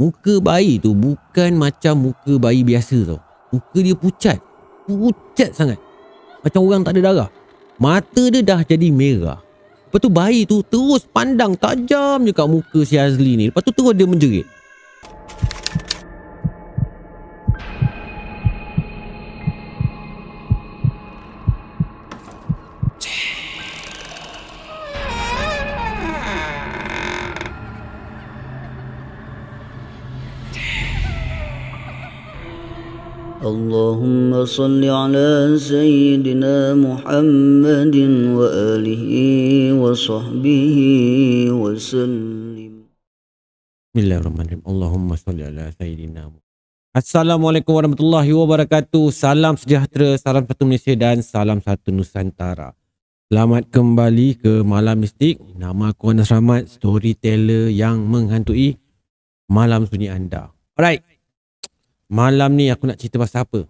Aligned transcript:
Muka 0.00 0.40
bayi 0.40 0.80
tu 0.80 0.96
bukan 0.96 1.52
macam 1.52 2.08
muka 2.08 2.40
bayi 2.40 2.64
biasa 2.64 3.04
tau. 3.04 3.20
Muka 3.52 3.78
dia 3.84 3.92
pucat. 3.92 4.40
Pucat 4.88 5.52
sangat. 5.52 5.76
Macam 6.40 6.64
orang 6.64 6.80
tak 6.80 6.96
ada 6.96 7.00
darah. 7.12 7.30
Mata 7.76 8.24
dia 8.32 8.40
dah 8.40 8.64
jadi 8.64 8.88
merah. 8.88 9.44
Lepas 9.92 10.00
tu 10.00 10.08
bayi 10.08 10.48
tu 10.48 10.64
terus 10.64 11.04
pandang 11.04 11.52
tajam 11.52 12.24
je 12.24 12.32
kat 12.32 12.48
muka 12.48 12.80
si 12.88 12.96
Azli 12.96 13.36
ni. 13.36 13.44
Lepas 13.52 13.60
tu 13.60 13.72
terus 13.76 13.92
dia 13.92 14.08
menjerit. 14.08 14.48
اللهم 33.71 34.45
صل 34.45 34.81
على 34.83 35.29
سيدنا 35.59 36.75
محمد 36.75 37.95
وآله 38.37 39.05
وصحبه 39.81 40.77
وسلم 41.51 42.73
Bismillahirrahmanirrahim. 43.97 44.61
Allahumma 44.61 45.17
salli 45.17 45.41
ala 45.41 45.73
Sayyidina 45.73 46.29
Muhammad. 46.29 46.45
Assalamualaikum 46.93 47.73
warahmatullahi 47.73 48.29
wabarakatuh. 48.29 49.09
Salam 49.09 49.57
sejahtera, 49.57 50.13
salam 50.21 50.45
satu 50.45 50.69
Malaysia 50.69 50.93
dan 50.93 51.25
salam 51.25 51.57
satu 51.65 51.89
Nusantara. 51.89 52.77
Selamat 53.25 53.65
kembali 53.73 54.37
ke 54.37 54.61
Malam 54.61 55.01
Mistik. 55.01 55.41
Nama 55.57 55.97
aku 55.97 56.13
Anas 56.13 56.29
Rahmat, 56.29 56.69
storyteller 56.69 57.73
yang 57.73 58.05
menghantui 58.05 58.77
malam 59.49 59.89
sunyi 59.89 60.13
anda. 60.13 60.53
Alright. 60.77 61.10
Malam 62.12 62.60
ni 62.60 62.68
aku 62.68 62.92
nak 62.92 63.00
cerita 63.00 63.16
pasal 63.16 63.48
apa? 63.48 63.64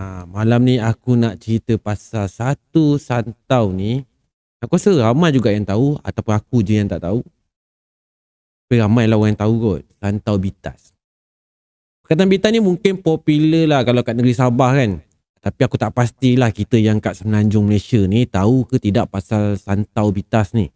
Ha, 0.00 0.24
malam 0.24 0.64
ni 0.64 0.80
aku 0.80 1.20
nak 1.20 1.36
cerita 1.36 1.76
pasal 1.76 2.24
satu 2.24 2.96
santau 2.96 3.76
ni. 3.76 4.08
Aku 4.64 4.80
rasa 4.80 4.88
ramai 4.96 5.36
juga 5.36 5.52
yang 5.52 5.68
tahu 5.68 6.00
ataupun 6.00 6.32
aku 6.32 6.64
je 6.64 6.80
yang 6.80 6.88
tak 6.88 7.04
tahu. 7.04 7.20
Tapi 8.64 8.80
ramai 8.80 9.04
lah 9.04 9.20
orang 9.20 9.36
yang 9.36 9.40
tahu 9.44 9.54
kot. 9.60 9.82
Santau 10.00 10.40
Bitas. 10.40 10.96
Perkataan 12.00 12.32
Bitas 12.32 12.56
ni 12.56 12.64
mungkin 12.64 13.04
popular 13.04 13.68
lah 13.68 13.80
kalau 13.84 14.00
kat 14.00 14.16
negeri 14.16 14.32
Sabah 14.32 14.72
kan. 14.72 15.04
Tapi 15.44 15.60
aku 15.60 15.76
tak 15.76 15.92
pastilah 15.92 16.48
kita 16.48 16.80
yang 16.80 17.04
kat 17.04 17.20
Semenanjung 17.20 17.68
Malaysia 17.68 18.00
ni 18.08 18.24
tahu 18.24 18.64
ke 18.64 18.80
tidak 18.80 19.12
pasal 19.12 19.60
Santau 19.60 20.08
Bitas 20.08 20.56
ni. 20.56 20.72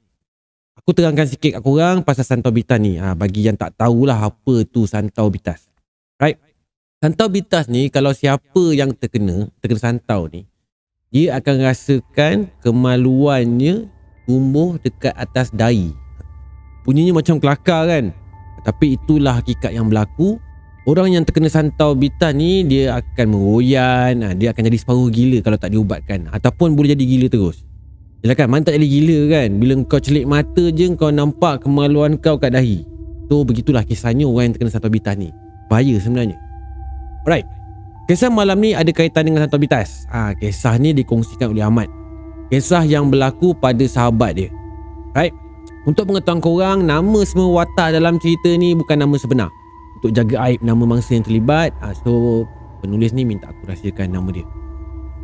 Aku 0.77 0.93
terangkan 0.93 1.25
sikit 1.25 1.57
kat 1.57 1.63
korang 1.65 2.05
pasal 2.05 2.29
Santau 2.29 2.53
Bitas 2.53 2.77
ni. 2.85 3.01
Ha, 3.01 3.17
bagi 3.17 3.49
yang 3.49 3.57
tak 3.57 3.81
tahulah 3.81 4.29
apa 4.29 4.69
tu 4.69 4.85
Santau 4.85 5.33
Bitas. 5.33 5.72
Santau 7.03 7.27
bitas 7.27 7.67
ni 7.67 7.91
kalau 7.91 8.15
siapa 8.15 8.63
yang 8.79 8.95
terkena, 8.95 9.51
terkena 9.59 9.91
santau 9.91 10.31
ni, 10.31 10.47
dia 11.11 11.35
akan 11.35 11.67
rasakan 11.67 12.47
kemaluannya 12.63 13.91
tumbuh 14.23 14.79
dekat 14.79 15.11
atas 15.19 15.51
dahi. 15.51 15.91
Bunyinya 16.87 17.19
macam 17.19 17.43
kelakar 17.43 17.91
kan? 17.91 18.15
Tapi 18.63 18.95
itulah 18.95 19.43
hakikat 19.43 19.75
yang 19.75 19.91
berlaku. 19.91 20.39
Orang 20.87 21.11
yang 21.11 21.27
terkena 21.27 21.51
santau 21.51 21.99
bitas 21.99 22.39
ni 22.39 22.63
dia 22.63 22.95
akan 22.95 23.35
meroyan, 23.35 24.23
ha, 24.23 24.31
dia 24.39 24.55
akan 24.55 24.63
jadi 24.71 24.79
separuh 24.79 25.11
gila 25.11 25.43
kalau 25.43 25.59
tak 25.59 25.75
diubatkan 25.75 26.31
ataupun 26.31 26.79
boleh 26.79 26.95
jadi 26.95 27.03
gila 27.03 27.27
terus. 27.27 27.67
Yalah 28.23 28.39
kan, 28.39 28.47
mana 28.47 28.63
tak 28.63 28.79
jadi 28.79 28.87
gila 28.87 29.19
kan? 29.27 29.49
Bila 29.59 29.73
kau 29.91 29.99
celik 29.99 30.31
mata 30.31 30.71
je 30.71 30.87
kau 30.95 31.11
nampak 31.11 31.67
kemaluan 31.67 32.15
kau 32.15 32.39
kat 32.39 32.55
dahi. 32.55 32.87
So 33.27 33.43
begitulah 33.43 33.83
kisahnya 33.83 34.23
orang 34.23 34.55
yang 34.55 34.55
terkena 34.55 34.71
santau 34.71 34.87
bitas 34.87 35.19
ni. 35.19 35.35
Bahaya 35.67 35.99
sebenarnya. 35.99 36.52
Alright. 37.23 37.47
Kisah 38.11 38.29
malam 38.29 38.59
ni 38.59 38.75
ada 38.75 38.91
kaitan 38.91 39.31
dengan 39.31 39.47
Santo 39.47 39.63
Bitas. 39.63 40.11
Ah, 40.11 40.31
ha, 40.31 40.35
kisah 40.35 40.75
ni 40.77 40.91
dikongsikan 40.91 41.55
oleh 41.55 41.63
Ahmad. 41.63 41.87
Kisah 42.51 42.83
yang 42.83 43.09
berlaku 43.09 43.55
pada 43.55 43.87
sahabat 43.87 44.37
dia. 44.37 44.51
Right. 45.15 45.31
Untuk 45.87 46.11
pengetahuan 46.11 46.43
korang, 46.43 46.79
nama 46.83 47.21
semua 47.23 47.63
watak 47.63 47.95
dalam 47.95 48.19
cerita 48.19 48.51
ni 48.59 48.75
bukan 48.75 48.99
nama 48.99 49.15
sebenar. 49.19 49.51
Untuk 49.99 50.19
jaga 50.19 50.51
aib 50.51 50.63
nama 50.67 50.83
mangsa 50.83 51.15
yang 51.15 51.23
terlibat, 51.23 51.71
ha, 51.79 51.95
so 51.95 52.43
penulis 52.83 53.15
ni 53.15 53.23
minta 53.23 53.51
aku 53.51 53.71
rahsiakan 53.71 54.11
nama 54.11 54.31
dia. 54.35 54.47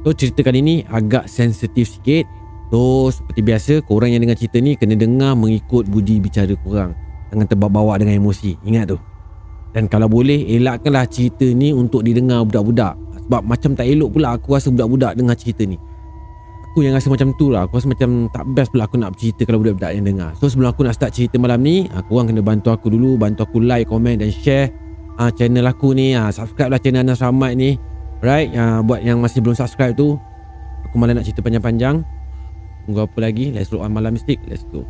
So 0.06 0.14
cerita 0.14 0.46
kali 0.46 0.62
ni 0.62 0.74
agak 0.86 1.26
sensitif 1.26 1.98
sikit. 1.98 2.30
So 2.70 3.10
seperti 3.10 3.40
biasa, 3.42 3.72
korang 3.82 4.14
yang 4.14 4.22
dengar 4.22 4.38
cerita 4.38 4.62
ni 4.62 4.78
kena 4.78 4.94
dengar 4.94 5.34
mengikut 5.34 5.90
budi 5.90 6.22
bicara 6.22 6.54
korang. 6.62 6.94
Jangan 7.34 7.46
terbawa-bawa 7.50 7.98
dengan 7.98 8.22
emosi. 8.22 8.54
Ingat 8.62 8.94
tu. 8.94 8.98
Dan 9.78 9.86
kalau 9.86 10.10
boleh 10.10 10.42
elakkanlah 10.58 11.06
cerita 11.06 11.46
ni 11.46 11.70
untuk 11.70 12.02
didengar 12.02 12.42
budak-budak. 12.42 12.98
Sebab 13.30 13.46
macam 13.46 13.78
tak 13.78 13.86
elok 13.86 14.18
pula 14.18 14.34
aku 14.34 14.58
rasa 14.58 14.74
budak-budak 14.74 15.14
dengar 15.14 15.38
cerita 15.38 15.62
ni. 15.62 15.78
Aku 16.66 16.82
yang 16.82 16.98
rasa 16.98 17.06
macam 17.06 17.30
tu 17.38 17.54
lah. 17.54 17.62
Aku 17.70 17.78
rasa 17.78 17.86
macam 17.86 18.26
tak 18.34 18.42
best 18.58 18.74
pula 18.74 18.90
aku 18.90 18.98
nak 18.98 19.14
bercerita 19.14 19.46
kalau 19.46 19.62
budak-budak 19.62 19.94
yang 19.94 20.02
dengar. 20.02 20.34
So 20.42 20.50
sebelum 20.50 20.74
aku 20.74 20.82
nak 20.82 20.98
start 20.98 21.14
cerita 21.14 21.38
malam 21.38 21.62
ni 21.62 21.86
Aku 21.94 22.18
orang 22.18 22.34
kena 22.34 22.42
bantu 22.42 22.74
aku 22.74 22.90
dulu. 22.90 23.14
Bantu 23.14 23.46
aku 23.46 23.62
like, 23.62 23.86
komen 23.86 24.18
dan 24.18 24.34
share 24.34 24.74
uh, 25.14 25.30
Channel 25.30 25.62
aku 25.70 25.94
ni. 25.94 26.18
Uh, 26.18 26.34
Subscribe 26.34 26.74
lah 26.74 26.82
channel 26.82 27.06
Anas 27.06 27.22
Rahmat 27.22 27.54
ni. 27.54 27.78
Right 28.18 28.50
uh, 28.58 28.82
Buat 28.82 29.06
yang 29.06 29.22
masih 29.22 29.46
belum 29.46 29.54
subscribe 29.54 29.94
tu 29.94 30.18
Aku 30.90 30.98
malah 30.98 31.14
nak 31.14 31.22
cerita 31.22 31.38
panjang-panjang. 31.38 32.02
Tunggu 32.82 33.06
apa 33.06 33.18
lagi? 33.22 33.54
Let's 33.54 33.70
roll 33.70 33.86
on 33.86 33.94
malam 33.94 34.18
mistik. 34.18 34.42
Let's 34.50 34.66
go 34.74 34.82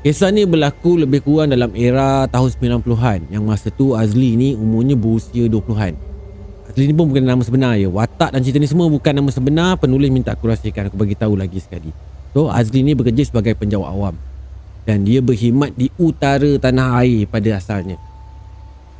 Kisah 0.00 0.32
ni 0.32 0.48
berlaku 0.48 0.96
lebih 0.96 1.20
kurang 1.20 1.52
dalam 1.52 1.76
era 1.76 2.24
tahun 2.24 2.48
90-an 2.80 3.28
yang 3.28 3.44
masa 3.44 3.68
tu 3.68 3.92
Azli 3.92 4.32
ni 4.32 4.56
umurnya 4.56 4.96
berusia 4.96 5.44
20-an. 5.44 5.92
Azli 6.72 6.88
ni 6.88 6.96
pun 6.96 7.12
bukan 7.12 7.20
nama 7.20 7.44
sebenar 7.44 7.76
ya. 7.76 7.92
Watak 7.92 8.32
dan 8.32 8.40
cerita 8.40 8.56
ni 8.56 8.64
semua 8.64 8.88
bukan 8.88 9.12
nama 9.12 9.28
sebenar. 9.28 9.76
Penulis 9.76 10.08
minta 10.08 10.32
aku 10.32 10.48
rahsiakan 10.48 10.88
aku 10.88 10.96
bagi 10.96 11.20
tahu 11.20 11.36
lagi 11.36 11.60
sekali. 11.60 11.92
So 12.32 12.48
Azli 12.48 12.80
ni 12.80 12.96
bekerja 12.96 13.28
sebagai 13.28 13.52
penjawat 13.60 13.92
awam 13.92 14.16
dan 14.88 15.04
dia 15.04 15.20
berkhidmat 15.20 15.76
di 15.76 15.92
utara 16.00 16.48
tanah 16.56 17.04
air 17.04 17.28
pada 17.28 17.60
asalnya. 17.60 18.00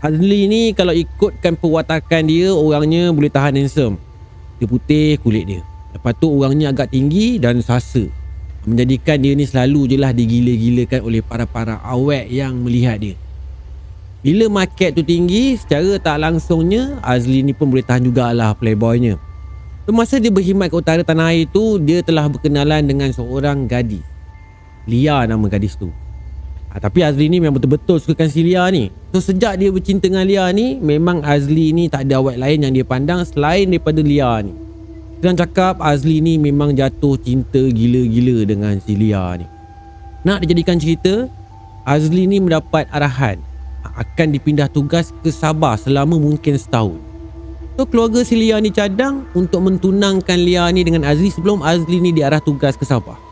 Azli 0.04 0.52
ni 0.52 0.76
kalau 0.76 0.92
ikutkan 0.92 1.56
perwatakan 1.56 2.28
dia 2.28 2.52
orangnya 2.52 3.08
boleh 3.08 3.32
tahan 3.32 3.56
handsome. 3.56 3.96
Dia 4.60 4.68
putih 4.68 5.16
kulit 5.24 5.48
dia. 5.48 5.64
Lepas 5.96 6.12
tu 6.20 6.28
orangnya 6.28 6.76
agak 6.76 6.92
tinggi 6.92 7.40
dan 7.40 7.64
sasa 7.64 8.19
menjadikan 8.68 9.16
dia 9.20 9.32
ni 9.32 9.48
selalu 9.48 9.94
je 9.94 9.96
lah 9.96 10.12
digila-gilakan 10.12 11.00
oleh 11.00 11.22
para-para 11.24 11.80
awek 11.80 12.28
yang 12.28 12.56
melihat 12.60 13.00
dia. 13.00 13.16
Bila 14.20 14.52
market 14.52 14.92
tu 14.92 15.00
tinggi, 15.00 15.56
secara 15.56 15.96
tak 15.96 16.20
langsungnya 16.20 17.00
Azli 17.00 17.40
ni 17.40 17.56
pun 17.56 17.72
boleh 17.72 17.80
tahan 17.80 18.04
jugalah 18.04 18.52
playboynya. 18.52 19.16
Semasa 19.88 20.20
dia 20.20 20.28
berkhidmat 20.28 20.68
ke 20.68 20.76
utara 20.76 21.00
tanah 21.00 21.32
air 21.32 21.48
tu, 21.48 21.80
dia 21.80 22.04
telah 22.04 22.28
berkenalan 22.28 22.84
dengan 22.84 23.08
seorang 23.16 23.64
gadis. 23.64 24.04
Lia 24.84 25.24
nama 25.24 25.48
gadis 25.48 25.72
tu. 25.72 25.88
Ha, 26.68 26.78
tapi 26.78 27.00
Azli 27.00 27.32
ni 27.32 27.40
memang 27.40 27.56
betul-betul 27.56 27.96
sukakan 27.96 28.28
si 28.28 28.44
Lia 28.44 28.68
ni. 28.68 28.92
So 29.10 29.24
sejak 29.24 29.56
dia 29.56 29.72
bercinta 29.72 30.06
dengan 30.06 30.28
Lia 30.28 30.52
ni, 30.52 30.76
memang 30.76 31.24
Azli 31.24 31.72
ni 31.72 31.88
tak 31.88 32.06
ada 32.06 32.20
awet 32.20 32.36
lain 32.36 32.68
yang 32.68 32.72
dia 32.76 32.84
pandang 32.84 33.24
selain 33.24 33.72
daripada 33.72 34.04
Lia 34.04 34.44
ni. 34.44 34.52
Dan 35.20 35.36
cakap 35.36 35.76
Azli 35.84 36.24
ni 36.24 36.40
memang 36.40 36.72
jatuh 36.72 37.20
cinta 37.20 37.60
gila-gila 37.60 38.48
dengan 38.48 38.80
si 38.80 38.96
Lia 38.96 39.36
ni. 39.36 39.44
Nak 40.24 40.44
dijadikan 40.44 40.80
cerita, 40.80 41.28
Azli 41.84 42.24
ni 42.24 42.40
mendapat 42.40 42.88
arahan 42.88 43.36
akan 44.00 44.32
dipindah 44.32 44.72
tugas 44.72 45.12
ke 45.20 45.28
Sabah 45.28 45.76
selama 45.76 46.16
mungkin 46.16 46.56
setahun. 46.56 46.96
So 47.76 47.84
keluarga 47.84 48.24
si 48.24 48.36
Lia 48.36 48.56
ni 48.60 48.72
cadang 48.72 49.28
untuk 49.36 49.60
mentunangkan 49.60 50.40
Lia 50.40 50.68
ni 50.72 50.84
dengan 50.88 51.04
Azli 51.04 51.28
sebelum 51.28 51.60
Azli 51.60 52.00
ni 52.00 52.16
diarah 52.16 52.40
tugas 52.40 52.76
ke 52.76 52.88
Sabah. 52.88 53.29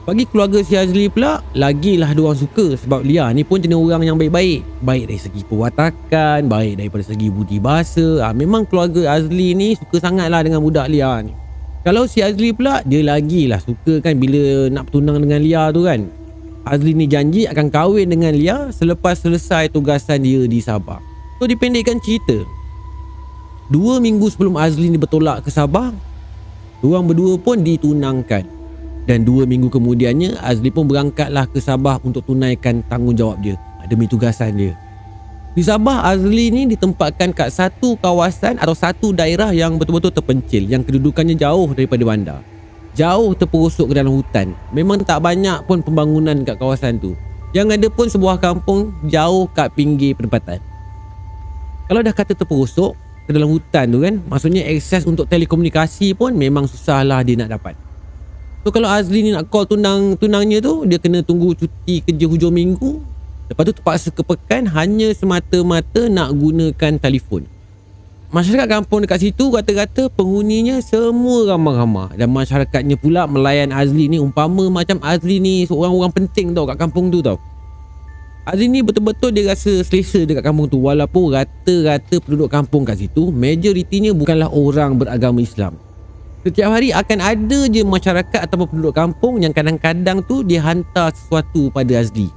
Bagi 0.00 0.24
keluarga 0.24 0.64
si 0.64 0.80
Azli 0.80 1.12
pula, 1.12 1.44
lagilah 1.52 2.16
diorang 2.16 2.32
suka 2.32 2.72
sebab 2.72 3.04
Lia 3.04 3.28
ni 3.36 3.44
pun 3.44 3.60
jenis 3.60 3.76
orang 3.76 4.00
yang 4.00 4.16
baik-baik. 4.16 4.64
Baik 4.80 5.12
dari 5.12 5.20
segi 5.20 5.44
perwatakan, 5.44 6.48
baik 6.48 6.80
daripada 6.80 7.04
segi 7.04 7.28
budi 7.28 7.60
bahasa. 7.60 8.24
Ha, 8.24 8.32
memang 8.32 8.64
keluarga 8.64 9.20
Azli 9.20 9.52
ni 9.52 9.76
suka 9.76 10.00
sangatlah 10.00 10.40
dengan 10.40 10.64
budak 10.64 10.88
Lia 10.88 11.20
ni. 11.20 11.36
Kalau 11.84 12.08
si 12.08 12.24
Azli 12.24 12.56
pula, 12.56 12.80
dia 12.88 13.04
lagilah 13.04 13.60
suka 13.60 14.00
kan 14.00 14.16
bila 14.16 14.72
nak 14.72 14.88
bertunang 14.88 15.20
dengan 15.20 15.40
Lia 15.44 15.68
tu 15.68 15.84
kan. 15.84 16.08
Azli 16.64 16.96
ni 16.96 17.04
janji 17.04 17.44
akan 17.44 17.68
kahwin 17.68 18.08
dengan 18.08 18.32
Lia 18.32 18.72
selepas 18.72 19.20
selesai 19.20 19.68
tugasan 19.68 20.24
dia 20.24 20.48
di 20.48 20.64
Sabah. 20.64 21.00
So 21.36 21.44
dipendekkan 21.44 22.00
cerita. 22.00 22.40
Dua 23.68 24.00
minggu 24.00 24.32
sebelum 24.32 24.56
Azli 24.56 24.88
ni 24.88 24.96
bertolak 24.96 25.44
ke 25.44 25.52
Sabah, 25.52 25.92
Diorang 26.80 27.04
berdua 27.04 27.36
pun 27.36 27.60
ditunangkan 27.60 28.59
dan 29.10 29.26
dua 29.26 29.42
minggu 29.42 29.66
kemudiannya 29.66 30.38
Azli 30.38 30.70
pun 30.70 30.86
berangkatlah 30.86 31.50
ke 31.50 31.58
Sabah 31.58 31.98
untuk 32.06 32.22
tunaikan 32.30 32.86
tanggungjawab 32.86 33.42
dia 33.42 33.58
demi 33.90 34.06
tugasan 34.06 34.54
dia. 34.54 34.78
Di 35.50 35.66
Sabah 35.66 36.06
Azli 36.06 36.54
ni 36.54 36.70
ditempatkan 36.70 37.34
kat 37.34 37.50
satu 37.50 37.98
kawasan 37.98 38.62
atau 38.62 38.70
satu 38.70 39.10
daerah 39.10 39.50
yang 39.50 39.82
betul-betul 39.82 40.14
terpencil 40.14 40.62
yang 40.62 40.86
kedudukannya 40.86 41.34
jauh 41.34 41.74
daripada 41.74 42.06
bandar. 42.06 42.38
Jauh 42.94 43.34
terperosok 43.34 43.90
ke 43.90 43.94
dalam 43.98 44.14
hutan. 44.14 44.54
Memang 44.70 45.02
tak 45.02 45.18
banyak 45.26 45.66
pun 45.66 45.82
pembangunan 45.82 46.46
kat 46.46 46.54
kawasan 46.62 47.02
tu. 47.02 47.18
Yang 47.50 47.82
ada 47.82 47.88
pun 47.90 48.06
sebuah 48.06 48.38
kampung 48.38 48.94
jauh 49.10 49.50
kat 49.50 49.74
pinggir 49.74 50.14
perempatan. 50.14 50.62
Kalau 51.90 51.98
dah 51.98 52.14
kata 52.14 52.38
terperosok 52.38 52.94
ke 53.26 53.34
dalam 53.34 53.50
hutan 53.50 53.90
tu 53.90 53.98
kan, 54.06 54.22
maksudnya 54.30 54.62
akses 54.70 55.02
untuk 55.02 55.26
telekomunikasi 55.26 56.14
pun 56.14 56.30
memang 56.30 56.70
susahlah 56.70 57.26
dia 57.26 57.34
nak 57.34 57.58
dapat. 57.58 57.89
So 58.60 58.68
kalau 58.68 58.92
Azli 58.92 59.24
ni 59.24 59.30
nak 59.32 59.48
call 59.48 59.64
tunang 59.64 60.20
tunangnya 60.20 60.60
tu, 60.60 60.84
dia 60.84 61.00
kena 61.00 61.24
tunggu 61.24 61.56
cuti 61.56 62.04
kerja 62.04 62.28
hujung 62.28 62.52
minggu. 62.52 63.00
Lepas 63.48 63.64
tu 63.66 63.72
terpaksa 63.72 64.08
kepekan 64.12 64.68
hanya 64.68 65.10
semata-mata 65.16 66.06
nak 66.12 66.30
gunakan 66.36 67.00
telefon. 67.00 67.48
Masyarakat 68.30 68.68
kampung 68.70 69.02
dekat 69.02 69.26
situ 69.26 69.50
rata-rata 69.50 70.06
penghuninya 70.06 70.78
semua 70.78 71.50
ramah-ramah 71.50 72.14
dan 72.14 72.30
masyarakatnya 72.30 72.94
pula 72.94 73.26
melayan 73.26 73.74
Azli 73.74 74.06
ni 74.06 74.22
umpama 74.22 74.70
macam 74.70 75.02
Azli 75.02 75.42
ni 75.42 75.66
seorang 75.66 75.90
orang 75.90 76.14
penting 76.14 76.54
tau 76.54 76.62
kat 76.62 76.78
kampung 76.78 77.10
tu 77.10 77.18
tau. 77.26 77.42
Azli 78.46 78.70
ni 78.70 78.86
betul-betul 78.86 79.34
dia 79.34 79.50
rasa 79.50 79.82
selesa 79.82 80.22
dekat 80.22 80.46
kampung 80.46 80.70
tu 80.70 80.78
walaupun 80.78 81.34
rata-rata 81.34 82.22
penduduk 82.22 82.46
kampung 82.46 82.86
kat 82.86 83.02
situ 83.02 83.34
majoritinya 83.34 84.14
bukanlah 84.14 84.46
orang 84.46 84.94
beragama 84.94 85.42
Islam. 85.42 85.74
Setiap 86.40 86.72
hari 86.72 86.88
akan 86.88 87.20
ada 87.20 87.68
je 87.68 87.84
masyarakat 87.84 88.40
ataupun 88.48 88.72
penduduk 88.72 88.96
kampung 88.96 89.44
yang 89.44 89.52
kadang-kadang 89.52 90.24
tu 90.24 90.40
dia 90.40 90.64
hantar 90.64 91.12
sesuatu 91.12 91.68
pada 91.68 92.00
Azli. 92.00 92.32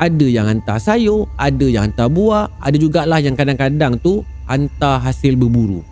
Ada 0.00 0.24
yang 0.24 0.48
hantar 0.48 0.80
sayur, 0.80 1.28
ada 1.36 1.68
yang 1.68 1.92
hantar 1.92 2.08
buah, 2.08 2.48
ada 2.64 2.76
jugalah 2.80 3.20
yang 3.20 3.36
kadang-kadang 3.36 4.00
tu 4.00 4.24
hantar 4.48 5.04
hasil 5.04 5.36
berburu. 5.36 5.84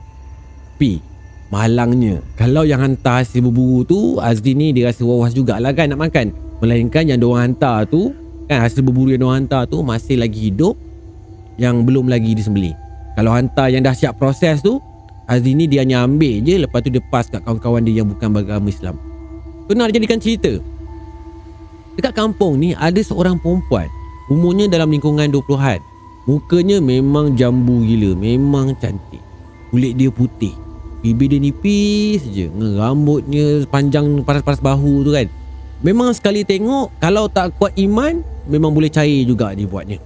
Tapi 0.81 1.05
malangnya 1.53 2.25
kalau 2.41 2.65
yang 2.65 2.81
hantar 2.81 3.21
hasil 3.21 3.45
berburu 3.45 3.85
tu 3.85 4.17
Azli 4.17 4.56
ni 4.56 4.73
dia 4.73 4.89
rasa 4.89 5.05
was 5.05 5.37
jugalah 5.37 5.77
kan 5.77 5.93
nak 5.93 6.01
makan. 6.09 6.33
Melainkan 6.65 7.13
yang 7.13 7.21
diorang 7.21 7.53
hantar 7.53 7.85
tu 7.85 8.17
kan 8.49 8.65
hasil 8.65 8.81
berburu 8.81 9.13
yang 9.13 9.21
diorang 9.21 9.45
hantar 9.45 9.69
tu 9.69 9.85
masih 9.85 10.17
lagi 10.17 10.49
hidup 10.49 10.81
yang 11.61 11.85
belum 11.85 12.09
lagi 12.09 12.33
disembelih. 12.33 12.73
Kalau 13.21 13.37
hantar 13.37 13.69
yang 13.69 13.85
dah 13.85 13.93
siap 13.93 14.17
proses 14.17 14.65
tu 14.65 14.81
Azli 15.31 15.55
ni 15.55 15.71
dia 15.71 15.87
hanya 15.87 16.03
ambil 16.03 16.43
je 16.43 16.59
lepas 16.59 16.82
tu 16.82 16.91
dia 16.91 16.99
pas 16.99 17.23
kat 17.23 17.38
kawan-kawan 17.47 17.87
dia 17.87 18.03
yang 18.03 18.11
bukan 18.11 18.35
beragama 18.35 18.67
Islam. 18.67 18.99
Tu 19.71 19.79
nak 19.79 19.94
jadikan 19.94 20.19
cerita. 20.19 20.59
Dekat 21.94 22.19
kampung 22.19 22.59
ni 22.59 22.75
ada 22.75 22.99
seorang 22.99 23.38
perempuan 23.38 23.87
umurnya 24.27 24.67
dalam 24.67 24.91
lingkungan 24.91 25.31
20-an 25.31 25.79
Mukanya 26.29 26.79
memang 26.79 27.35
jambu 27.35 27.82
gila 27.82 28.15
Memang 28.19 28.75
cantik. 28.79 29.23
Kulit 29.71 29.94
dia 29.94 30.11
putih. 30.11 30.55
Bibir 31.00 31.32
dia 31.32 31.41
nipis 31.41 32.27
je 32.29 32.50
Rambutnya 32.50 33.65
panjang 33.71 34.21
paras-paras 34.27 34.61
bahu 34.61 35.06
tu 35.06 35.15
kan. 35.15 35.27
Memang 35.81 36.12
sekali 36.12 36.44
tengok 36.44 36.93
Kalau 37.00 37.31
tak 37.31 37.56
kuat 37.56 37.75
iman 37.79 38.21
Memang 38.50 38.75
boleh 38.75 38.91
cair 38.91 39.23
juga 39.25 39.55
dia 39.55 39.65
buatnya. 39.65 39.99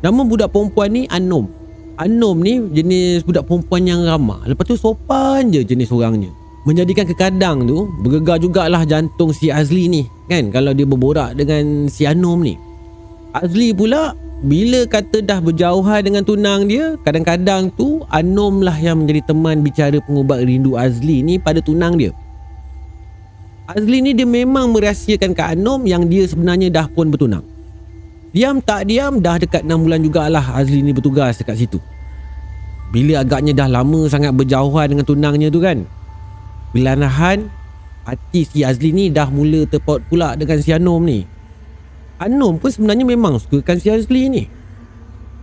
Nama 0.00 0.20
budak 0.22 0.52
perempuan 0.52 0.92
ni 0.94 1.02
Anom 1.10 1.63
Anom 1.94 2.42
ni 2.42 2.58
jenis 2.74 3.22
budak 3.22 3.46
perempuan 3.46 3.86
yang 3.86 4.02
ramah. 4.02 4.42
Lepas 4.50 4.66
tu 4.66 4.74
sopan 4.74 5.54
je 5.54 5.62
jenis 5.62 5.94
orangnya. 5.94 6.30
Menjadikan 6.64 7.04
kekadang 7.04 7.68
tu 7.68 7.92
Bergegar 8.00 8.40
jugalah 8.40 8.88
jantung 8.88 9.36
si 9.36 9.52
Azli 9.52 9.84
ni 9.84 10.08
Kan? 10.32 10.48
Kalau 10.48 10.72
dia 10.72 10.88
berborak 10.88 11.36
dengan 11.36 11.92
si 11.92 12.08
Anom 12.08 12.40
ni. 12.40 12.56
Azli 13.36 13.76
pula 13.76 14.16
bila 14.44 14.84
kata 14.84 15.24
dah 15.24 15.40
berjauhan 15.40 16.04
dengan 16.04 16.20
tunang 16.24 16.68
dia 16.68 17.00
kadang-kadang 17.00 17.72
tu 17.76 18.04
Anom 18.12 18.60
lah 18.64 18.76
yang 18.76 19.04
menjadi 19.04 19.32
teman 19.32 19.60
bicara 19.64 19.96
pengubat 20.04 20.44
rindu 20.44 20.76
Azli 20.76 21.20
ni 21.20 21.36
pada 21.36 21.60
tunang 21.60 22.00
dia. 22.00 22.12
Azli 23.68 24.04
ni 24.04 24.12
dia 24.12 24.28
memang 24.28 24.72
merahsiakan 24.72 25.32
ke 25.32 25.42
Anom 25.44 25.84
yang 25.88 26.08
dia 26.08 26.28
sebenarnya 26.28 26.68
dah 26.72 26.86
pun 26.88 27.08
bertunang 27.08 27.53
diam 28.34 28.58
tak 28.58 28.90
diam 28.90 29.22
dah 29.22 29.38
dekat 29.38 29.62
6 29.62 29.70
bulan 29.78 30.02
jugalah 30.02 30.44
Azli 30.58 30.82
ni 30.82 30.90
bertugas 30.90 31.38
dekat 31.38 31.54
situ. 31.54 31.78
Bila 32.90 33.22
agaknya 33.22 33.54
dah 33.54 33.70
lama 33.70 34.10
sangat 34.10 34.34
berjauhan 34.34 34.90
dengan 34.90 35.06
tunangnya 35.06 35.48
tu 35.50 35.58
kan 35.58 35.86
Bilanahan 36.74 37.46
hati 38.02 38.42
si 38.42 38.66
Azli 38.66 38.90
ni 38.90 39.06
dah 39.06 39.30
mula 39.30 39.62
terpaut 39.70 40.02
pula 40.10 40.34
dengan 40.34 40.58
si 40.58 40.74
Anom 40.74 40.98
ni. 41.06 41.22
Anom 42.18 42.58
pun 42.58 42.66
sebenarnya 42.66 43.06
memang 43.06 43.38
sukakan 43.38 43.78
si 43.78 43.94
Azli 43.94 44.26
ni. 44.26 44.42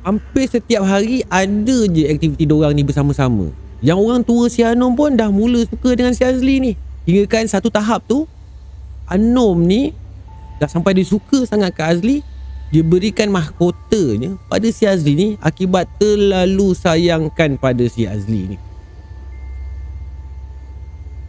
Hampir 0.03 0.51
setiap 0.51 0.83
hari 0.83 1.23
ada 1.31 1.87
je 1.87 2.03
aktiviti 2.11 2.44
diorang 2.44 2.75
ni 2.75 2.83
bersama-sama. 2.83 3.47
Yang 3.79 3.97
orang 4.03 4.21
tua 4.27 4.51
si 4.51 4.59
Anom 4.59 4.91
pun 4.91 5.15
dah 5.15 5.31
mula 5.31 5.63
suka 5.63 5.95
dengan 5.95 6.11
si 6.11 6.27
Azli 6.27 6.59
ni. 6.59 6.71
Hingga 7.07 7.31
kan 7.31 7.47
satu 7.47 7.71
tahap 7.71 8.03
tu 8.03 8.27
Anom 9.07 9.63
ni 9.63 9.95
dah 10.59 10.67
sampai 10.67 10.91
dia 10.99 11.07
suka 11.07 11.47
sangat 11.47 11.71
ke 11.71 11.81
Azli 11.81 12.19
Dia 12.71 12.88
berikan 12.88 13.27
mahkotanya 13.35 14.39
pada 14.47 14.63
si 14.71 14.88
Azli 14.88 15.13
ni 15.13 15.27
Akibat 15.44 15.91
terlalu 16.00 16.71
sayangkan 16.71 17.59
pada 17.59 17.83
si 17.91 18.07
Azli 18.07 18.56
ni. 18.56 18.57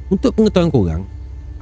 Untuk 0.06 0.38
pengetahuan 0.38 0.70
korang 0.70 1.02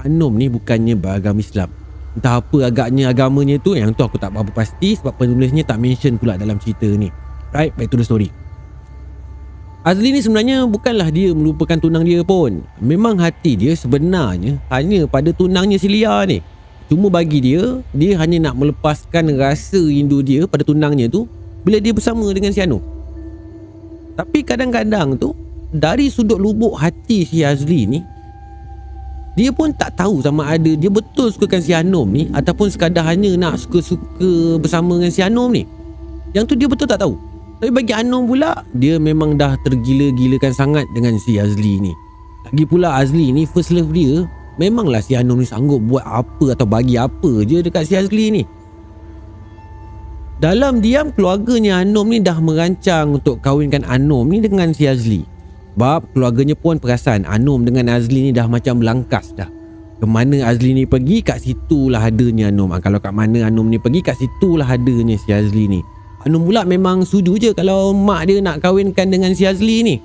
Anom 0.05 0.37
ni 0.37 0.53
bukannya 0.53 0.97
beragam 1.00 1.41
Islam. 1.41 1.73
Entah 2.12 2.44
apa 2.44 2.69
agaknya 2.69 3.09
agamanya 3.09 3.56
tu 3.56 3.73
Yang 3.73 3.97
tu 3.97 4.05
aku 4.05 4.21
tak 4.21 4.37
berapa 4.37 4.53
pasti 4.53 5.00
Sebab 5.00 5.17
penulisnya 5.17 5.65
tak 5.65 5.81
mention 5.81 6.21
pula 6.21 6.37
dalam 6.37 6.61
cerita 6.61 6.85
ni. 6.85 7.09
Right, 7.50 7.73
back 7.73 7.88
to 7.88 7.97
the 7.97 8.05
story. 8.05 8.29
Azli 9.81 10.12
ni 10.12 10.21
sebenarnya 10.21 10.69
bukanlah 10.69 11.09
dia 11.09 11.32
melupakan 11.32 11.81
tunang 11.81 12.05
dia 12.05 12.21
pun. 12.21 12.61
Memang 12.85 13.17
hati 13.17 13.56
dia 13.56 13.73
sebenarnya 13.73 14.61
Hanya 14.69 15.09
pada 15.09 15.32
tunangnya 15.32 15.81
si 15.81 15.88
Lia 15.88 16.21
ni 16.29 16.44
Cuma 16.91 17.07
bagi 17.07 17.39
dia 17.39 17.79
Dia 17.95 18.19
hanya 18.19 18.51
nak 18.51 18.59
melepaskan 18.59 19.39
rasa 19.39 19.79
rindu 19.79 20.21
dia 20.27 20.45
pada 20.51 20.67
tunangnya 20.67 21.07
tu 21.07 21.31
Bila 21.63 21.79
dia 21.79 21.95
bersama 21.95 22.27
dengan 22.35 22.51
si 22.51 22.59
Anu 22.59 22.83
Tapi 24.19 24.43
kadang-kadang 24.43 25.15
tu 25.15 25.31
Dari 25.71 26.11
sudut 26.11 26.43
lubuk 26.43 26.75
hati 26.75 27.23
si 27.23 27.47
Azli 27.47 27.87
ni 27.87 28.01
dia 29.39 29.55
pun 29.55 29.71
tak 29.71 29.95
tahu 29.95 30.19
sama 30.21 30.43
ada 30.43 30.75
dia 30.75 30.91
betul 30.91 31.31
sukakan 31.31 31.63
si 31.63 31.71
Anom 31.71 32.11
ni 32.11 32.27
ataupun 32.35 32.67
sekadar 32.67 33.07
hanya 33.07 33.31
nak 33.39 33.63
suka-suka 33.63 34.59
bersama 34.59 34.99
dengan 34.99 35.13
si 35.15 35.23
Anom 35.23 35.55
ni. 35.55 35.63
Yang 36.35 36.45
tu 36.51 36.55
dia 36.59 36.67
betul 36.67 36.91
tak 36.91 36.99
tahu. 36.99 37.15
Tapi 37.63 37.71
bagi 37.71 37.93
Anom 37.93 38.25
pula, 38.25 38.65
dia 38.73 38.97
memang 38.97 39.37
dah 39.37 39.55
tergila-gilakan 39.63 40.53
sangat 40.53 40.85
dengan 40.97 41.15
si 41.21 41.37
Azli 41.37 41.79
ni. 41.79 41.93
Lagi 42.49 42.65
pula 42.65 42.97
Azli 42.97 43.31
ni 43.31 43.44
first 43.44 43.70
love 43.70 43.93
dia, 43.93 44.25
memanglah 44.60 45.00
si 45.00 45.17
Anom 45.17 45.40
ni 45.40 45.48
sanggup 45.48 45.81
buat 45.81 46.05
apa 46.05 46.52
atau 46.52 46.69
bagi 46.69 47.00
apa 47.00 47.40
je 47.48 47.64
dekat 47.64 47.88
si 47.88 47.96
Azli 47.96 48.29
ni. 48.29 48.43
Dalam 50.40 50.84
diam 50.84 51.12
keluarganya 51.12 51.81
Anom 51.81 52.12
ni 52.12 52.20
dah 52.20 52.36
merancang 52.40 53.17
untuk 53.17 53.40
kahwinkan 53.40 53.84
Anom 53.88 54.29
ni 54.29 54.44
dengan 54.44 54.76
si 54.76 54.84
Azli. 54.84 55.24
Sebab 55.81 56.12
keluarganya 56.12 56.52
pun 56.58 56.76
perasan 56.76 57.24
Anom 57.24 57.64
dengan 57.64 57.88
Azli 57.88 58.29
ni 58.29 58.31
dah 58.36 58.44
macam 58.50 58.84
belangkas 58.84 59.32
dah 59.32 59.48
Ke 59.96 60.05
mana 60.05 60.44
Azli 60.44 60.76
ni 60.76 60.84
pergi 60.84 61.24
kat 61.24 61.40
situlah 61.40 62.05
adanya 62.05 62.52
Anom 62.52 62.74
ha, 62.74 62.82
Kalau 62.84 63.00
kat 63.00 63.14
mana 63.14 63.48
Anom 63.48 63.70
ni 63.70 63.81
pergi 63.81 64.05
kat 64.05 64.19
situlah 64.20 64.67
adanya 64.69 65.17
si 65.17 65.32
Azli 65.32 65.70
ni 65.72 65.81
Anom 66.26 66.44
pula 66.44 66.69
memang 66.69 67.00
setuju 67.00 67.32
je 67.40 67.50
kalau 67.56 67.96
mak 67.96 68.29
dia 68.29 68.44
nak 68.44 68.60
kahwinkan 68.60 69.08
dengan 69.08 69.32
si 69.32 69.48
Azli 69.48 69.81
ni 69.81 69.96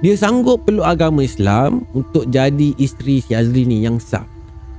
Dia 0.00 0.16
sanggup 0.16 0.64
peluk 0.64 0.84
agama 0.84 1.20
Islam 1.20 1.84
untuk 1.92 2.24
jadi 2.28 2.72
isteri 2.80 3.20
si 3.20 3.36
Azli 3.36 3.68
ni 3.68 3.84
yang 3.84 4.00
sah 4.00 4.24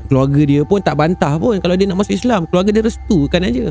Keluarga 0.09 0.41
dia 0.43 0.61
pun 0.65 0.81
tak 0.81 0.97
bantah 0.97 1.37
pun 1.37 1.61
kalau 1.61 1.77
dia 1.77 1.85
nak 1.85 2.01
masuk 2.01 2.17
Islam 2.17 2.49
Keluarga 2.49 2.73
dia 2.73 2.83
restu 2.83 3.29
kan 3.29 3.45
aja 3.45 3.69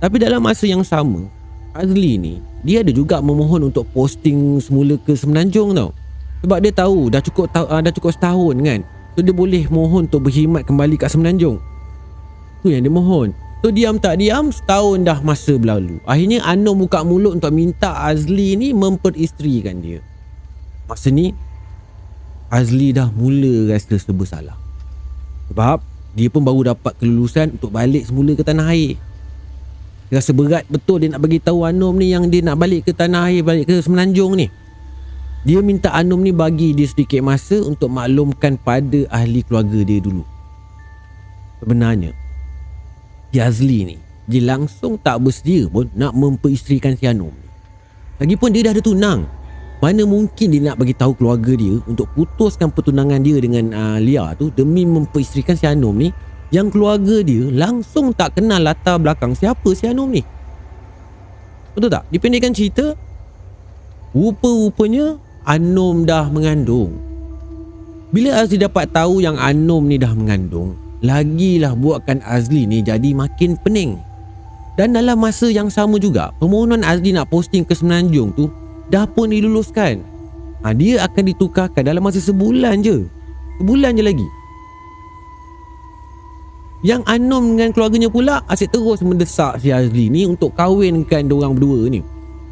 Tapi 0.00 0.16
dalam 0.16 0.40
masa 0.40 0.64
yang 0.64 0.80
sama 0.80 1.28
Azli 1.76 2.16
ni 2.16 2.34
Dia 2.64 2.80
ada 2.80 2.90
juga 2.90 3.20
memohon 3.20 3.68
untuk 3.68 3.84
posting 3.92 4.56
semula 4.58 4.96
ke 4.98 5.12
Semenanjung 5.12 5.76
tau 5.76 5.92
sebab 6.40 6.58
dia 6.64 6.72
tahu 6.72 7.12
dah 7.12 7.20
cukup 7.20 7.52
uh, 7.52 7.80
dah 7.84 7.92
cukup 7.92 8.16
setahun 8.16 8.56
kan. 8.64 8.80
So 9.16 9.20
dia 9.20 9.34
boleh 9.36 9.68
mohon 9.68 10.08
untuk 10.08 10.24
berkhidmat 10.28 10.64
kembali 10.64 10.96
kat 10.96 11.12
Semenanjung. 11.12 11.60
Tu 12.64 12.72
yang 12.72 12.84
dia 12.84 12.92
mohon. 12.92 13.36
So 13.60 13.68
diam 13.68 14.00
tak 14.00 14.24
diam 14.24 14.48
setahun 14.48 15.04
dah 15.04 15.20
masa 15.20 15.60
berlalu. 15.60 16.00
Akhirnya 16.08 16.40
Anom 16.48 16.80
buka 16.80 17.04
mulut 17.04 17.36
untuk 17.36 17.52
minta 17.52 17.92
Azli 17.92 18.56
ni 18.56 18.72
memperisterikan 18.72 19.84
dia. 19.84 20.00
Masa 20.90 21.14
ni 21.14 21.30
Azli 22.50 22.90
dah 22.90 23.06
mula 23.14 23.70
rasa 23.70 23.94
serba 23.94 24.26
salah. 24.26 24.58
Sebab 25.46 25.78
dia 26.18 26.26
pun 26.26 26.42
baru 26.42 26.74
dapat 26.74 26.98
kelulusan 26.98 27.54
untuk 27.54 27.70
balik 27.70 28.10
semula 28.10 28.34
ke 28.34 28.42
tanah 28.42 28.74
air. 28.74 28.98
Dia 30.10 30.18
rasa 30.18 30.34
berat 30.34 30.66
betul 30.66 31.06
dia 31.06 31.14
nak 31.14 31.22
bagi 31.22 31.38
tahu 31.38 31.62
Anom 31.62 31.94
ni 31.94 32.10
yang 32.10 32.26
dia 32.26 32.42
nak 32.42 32.58
balik 32.58 32.90
ke 32.90 32.90
tanah 32.90 33.30
air, 33.30 33.46
balik 33.46 33.70
ke 33.70 33.78
Semenanjung 33.78 34.34
ni. 34.34 34.50
Dia 35.46 35.62
minta 35.62 35.94
Anum 35.94 36.20
ni 36.20 36.34
bagi 36.34 36.74
dia 36.74 36.90
sedikit 36.90 37.22
masa 37.22 37.62
untuk 37.62 37.88
maklumkan 37.88 38.58
pada 38.58 39.06
ahli 39.14 39.46
keluarga 39.46 39.86
dia 39.86 40.02
dulu. 40.02 40.26
Sebenarnya, 41.62 42.10
Yazli 43.30 43.94
ni, 43.94 43.96
dia 44.26 44.42
langsung 44.42 44.98
tak 44.98 45.22
bersedia 45.22 45.70
pun 45.70 45.86
nak 45.94 46.18
memperisterikan 46.18 46.98
si 46.98 47.06
Anom 47.06 47.30
ni. 47.30 47.48
Lagipun 48.20 48.50
dia 48.50 48.66
dah 48.66 48.74
ada 48.74 48.82
tunang. 48.82 49.24
Mana 49.80 50.04
mungkin 50.04 50.52
dia 50.52 50.60
nak 50.60 50.76
bagi 50.76 50.92
tahu 50.92 51.16
keluarga 51.16 51.56
dia 51.56 51.80
untuk 51.88 52.04
putuskan 52.12 52.68
pertunangan 52.68 53.16
dia 53.24 53.40
dengan 53.40 53.72
uh, 53.72 53.96
Lia 53.96 54.36
tu 54.36 54.52
demi 54.52 54.84
memperisterikan 54.84 55.56
si 55.56 55.64
Anom 55.64 55.96
ni 55.96 56.12
yang 56.52 56.68
keluarga 56.68 57.24
dia 57.24 57.48
langsung 57.48 58.12
tak 58.12 58.36
kenal 58.36 58.60
latar 58.60 59.00
belakang 59.00 59.32
siapa 59.32 59.72
si 59.72 59.88
Anom 59.88 60.12
ni. 60.12 60.20
Betul 61.72 61.88
tak? 61.88 62.04
Dipendekkan 62.12 62.52
cerita, 62.52 62.92
rupa-rupanya 64.12 65.16
Anom 65.48 66.04
dah 66.04 66.28
mengandung. 66.28 67.00
Bila 68.12 68.44
Azli 68.44 68.60
dapat 68.60 68.92
tahu 68.92 69.24
yang 69.24 69.40
Anom 69.40 69.88
ni 69.88 69.96
dah 69.96 70.12
mengandung, 70.12 70.76
lagilah 71.00 71.72
buatkan 71.72 72.20
Azli 72.20 72.68
ni 72.68 72.84
jadi 72.84 73.16
makin 73.16 73.56
pening. 73.64 73.96
Dan 74.76 74.92
dalam 74.92 75.16
masa 75.16 75.48
yang 75.48 75.72
sama 75.72 75.96
juga, 75.96 76.36
permohonan 76.36 76.84
Azli 76.84 77.16
nak 77.16 77.32
posting 77.32 77.64
ke 77.64 77.72
Semenanjung 77.72 78.36
tu 78.36 78.52
dah 78.90 79.06
pun 79.06 79.30
diluluskan. 79.30 80.02
Ha, 80.60 80.76
dia 80.76 81.00
akan 81.06 81.24
ditukarkan 81.32 81.86
dalam 81.86 82.04
masa 82.04 82.20
sebulan 82.20 82.84
je. 82.84 83.06
Sebulan 83.62 83.96
je 83.96 84.04
lagi. 84.04 84.28
Yang 86.80 87.02
Anom 87.08 87.56
dengan 87.56 87.70
keluarganya 87.76 88.08
pula 88.08 88.40
asyik 88.48 88.72
terus 88.72 89.04
mendesak 89.04 89.60
si 89.60 89.68
Azli 89.68 90.08
ni 90.08 90.24
untuk 90.24 90.56
kahwinkan 90.56 91.28
diorang 91.28 91.56
berdua 91.56 91.92
ni. 91.92 92.00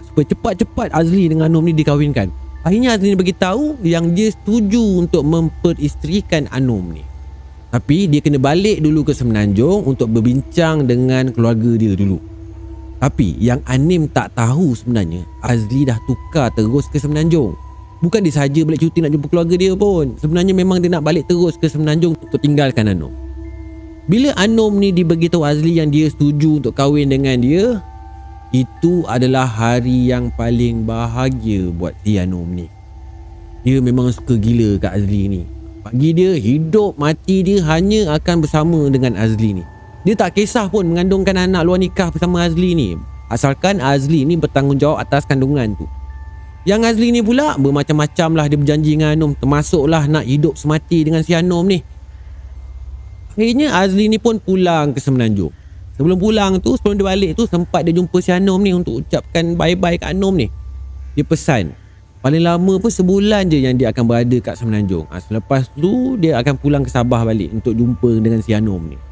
Supaya 0.04 0.24
cepat-cepat 0.28 0.92
Azli 0.92 1.32
dengan 1.32 1.48
Anom 1.48 1.64
ni 1.64 1.72
dikahwinkan. 1.72 2.28
Akhirnya 2.64 2.96
Azli 2.96 3.12
ni 3.12 3.16
beritahu 3.16 3.80
yang 3.80 4.12
dia 4.12 4.28
setuju 4.32 5.04
untuk 5.04 5.24
memperisterikan 5.24 6.44
Anom 6.52 6.92
ni. 6.92 7.04
Tapi 7.68 8.08
dia 8.08 8.24
kena 8.24 8.40
balik 8.40 8.80
dulu 8.80 9.04
ke 9.04 9.12
Semenanjung 9.12 9.84
untuk 9.84 10.08
berbincang 10.08 10.88
dengan 10.88 11.28
keluarga 11.32 11.76
dia 11.76 11.92
dulu. 11.92 12.37
Tapi 12.98 13.38
yang 13.38 13.62
Anim 13.62 14.10
tak 14.10 14.34
tahu 14.34 14.74
sebenarnya 14.74 15.22
Azli 15.38 15.86
dah 15.86 15.98
tukar 16.10 16.50
terus 16.50 16.90
ke 16.90 16.98
Semenanjung. 16.98 17.54
Bukan 17.98 18.22
dia 18.22 18.34
saja 18.34 18.62
balik 18.62 18.82
cuti 18.82 19.02
nak 19.02 19.14
jumpa 19.14 19.26
keluarga 19.30 19.54
dia 19.54 19.74
pun. 19.74 20.14
Sebenarnya 20.18 20.54
memang 20.54 20.82
dia 20.82 20.90
nak 20.90 21.06
balik 21.06 21.26
terus 21.30 21.54
ke 21.58 21.66
Semenanjung 21.70 22.18
untuk 22.18 22.38
tinggalkan 22.38 22.90
Anom. 22.90 23.10
Bila 24.10 24.34
Anom 24.34 24.78
ni 24.78 24.90
diberitahu 24.90 25.46
Azli 25.46 25.78
yang 25.78 25.90
dia 25.90 26.10
setuju 26.10 26.62
untuk 26.62 26.74
kahwin 26.74 27.10
dengan 27.10 27.38
dia, 27.38 27.82
itu 28.50 29.04
adalah 29.06 29.44
hari 29.44 30.08
yang 30.08 30.32
paling 30.34 30.82
bahagia 30.82 31.70
buat 31.74 31.94
si 32.02 32.18
Anom 32.18 32.50
ni. 32.50 32.66
Dia 33.66 33.82
memang 33.82 34.10
suka 34.10 34.38
gila 34.38 34.78
kat 34.78 34.94
Azli 34.94 35.22
ni. 35.28 35.42
Bagi 35.86 36.10
dia 36.16 36.34
hidup 36.34 36.98
mati 36.98 37.46
dia 37.46 37.62
hanya 37.66 38.16
akan 38.18 38.42
bersama 38.42 38.90
dengan 38.90 39.14
Azli 39.14 39.62
ni. 39.62 39.64
Dia 40.08 40.16
tak 40.16 40.40
kisah 40.40 40.72
pun 40.72 40.88
mengandungkan 40.88 41.36
anak 41.36 41.68
luar 41.68 41.76
nikah 41.76 42.08
bersama 42.08 42.48
Azli 42.48 42.72
ni. 42.72 42.96
Asalkan 43.28 43.76
Azli 43.76 44.24
ni 44.24 44.40
bertanggungjawab 44.40 45.04
atas 45.04 45.28
kandungan 45.28 45.76
tu. 45.76 45.84
Yang 46.64 46.96
Azli 46.96 47.12
ni 47.12 47.20
pula 47.20 47.60
bermacam-macam 47.60 48.40
lah 48.40 48.48
dia 48.48 48.56
berjanji 48.56 48.96
dengan 48.96 49.12
Anom. 49.12 49.36
Termasuklah 49.36 50.08
nak 50.08 50.24
hidup 50.24 50.56
semati 50.56 51.04
dengan 51.04 51.20
si 51.20 51.36
Anom 51.36 51.68
ni. 51.68 51.84
Akhirnya 53.36 53.76
Azli 53.76 54.08
ni 54.08 54.16
pun 54.16 54.40
pulang 54.40 54.96
ke 54.96 55.00
Semenanjung. 55.04 55.52
Sebelum 56.00 56.16
pulang 56.16 56.56
tu, 56.56 56.72
sebelum 56.80 56.96
dia 56.96 57.04
balik 57.04 57.30
tu 57.36 57.44
sempat 57.44 57.84
dia 57.84 57.92
jumpa 57.92 58.16
si 58.24 58.32
Anom 58.32 58.64
ni 58.64 58.72
untuk 58.72 59.04
ucapkan 59.04 59.60
bye-bye 59.60 60.00
kat 60.00 60.16
Anom 60.16 60.40
ni. 60.40 60.48
Dia 61.20 61.28
pesan 61.28 61.76
Paling 62.24 62.48
lama 62.48 62.80
pun 62.80 62.88
sebulan 62.88 63.52
je 63.52 63.60
yang 63.60 63.76
dia 63.76 63.92
akan 63.92 64.08
berada 64.08 64.40
kat 64.40 64.56
Semenanjung. 64.56 65.04
Ha, 65.12 65.20
selepas 65.20 65.68
tu 65.76 66.16
dia 66.16 66.40
akan 66.40 66.56
pulang 66.56 66.80
ke 66.80 66.88
Sabah 66.88 67.28
balik 67.28 67.52
untuk 67.52 67.76
jumpa 67.76 68.24
dengan 68.24 68.40
si 68.40 68.56
Anom 68.56 68.88
ni. 68.88 69.07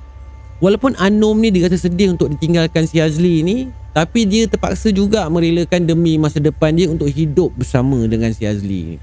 Walaupun 0.57 0.97
Anom 0.97 1.37
ni 1.37 1.53
dia 1.53 1.69
rasa 1.69 1.85
sedih 1.85 2.17
untuk 2.17 2.33
ditinggalkan 2.33 2.89
si 2.89 2.97
Azli 2.97 3.45
ni, 3.45 3.69
tapi 3.93 4.25
dia 4.25 4.49
terpaksa 4.49 4.89
juga 4.89 5.29
merelakan 5.29 5.85
demi 5.85 6.17
masa 6.17 6.41
depan 6.41 6.73
dia 6.73 6.89
untuk 6.89 7.13
hidup 7.13 7.53
bersama 7.53 8.09
dengan 8.09 8.33
si 8.33 8.49
Azli 8.49 8.97
ni. 8.97 8.99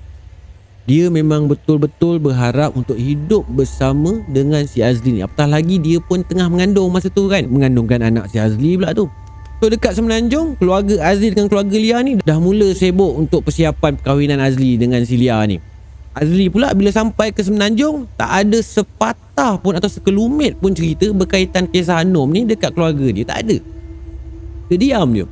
Dia 0.89 1.13
memang 1.13 1.45
betul-betul 1.45 2.17
berharap 2.17 2.73
untuk 2.73 2.97
hidup 2.97 3.45
bersama 3.53 4.25
dengan 4.25 4.65
si 4.65 4.81
Azli 4.81 5.15
ni. 5.15 5.21
Apatah 5.21 5.45
lagi 5.45 5.77
dia 5.77 6.01
pun 6.01 6.25
tengah 6.25 6.49
mengandung 6.49 6.89
masa 6.89 7.13
tu 7.13 7.29
kan. 7.29 7.45
Mengandungkan 7.45 8.01
anak 8.01 8.33
si 8.33 8.41
Azli 8.41 8.73
pula 8.75 8.91
tu. 8.91 9.07
So 9.63 9.71
dekat 9.71 9.95
Semenanjung 9.95 10.59
Keluarga 10.59 10.99
Azli 11.07 11.31
dengan 11.31 11.47
keluarga 11.47 11.79
Lia 11.79 12.03
ni 12.03 12.19
Dah 12.19 12.35
mula 12.35 12.75
sibuk 12.75 13.15
untuk 13.15 13.47
persiapan 13.47 13.95
perkahwinan 13.95 14.43
Azli 14.43 14.75
dengan 14.75 15.07
si 15.07 15.15
Lia 15.15 15.39
ni 15.47 15.55
Azli 16.13 16.45
pula 16.45 16.69
bila 16.77 16.93
sampai 16.93 17.33
ke 17.33 17.41
Semenanjung 17.41 18.05
Tak 18.13 18.29
ada 18.29 18.59
sepatah 18.61 19.57
pun 19.57 19.73
atau 19.73 19.89
sekelumit 19.89 20.61
pun 20.61 20.69
cerita 20.77 21.09
Berkaitan 21.09 21.65
kisah 21.65 22.05
Anom 22.05 22.29
ni 22.29 22.45
dekat 22.45 22.77
keluarga 22.77 23.09
dia. 23.09 23.25
Tak 23.25 23.37
ada. 23.45 23.57
Dia 24.69 24.77
diam 24.77 25.09
dia. 25.09 25.25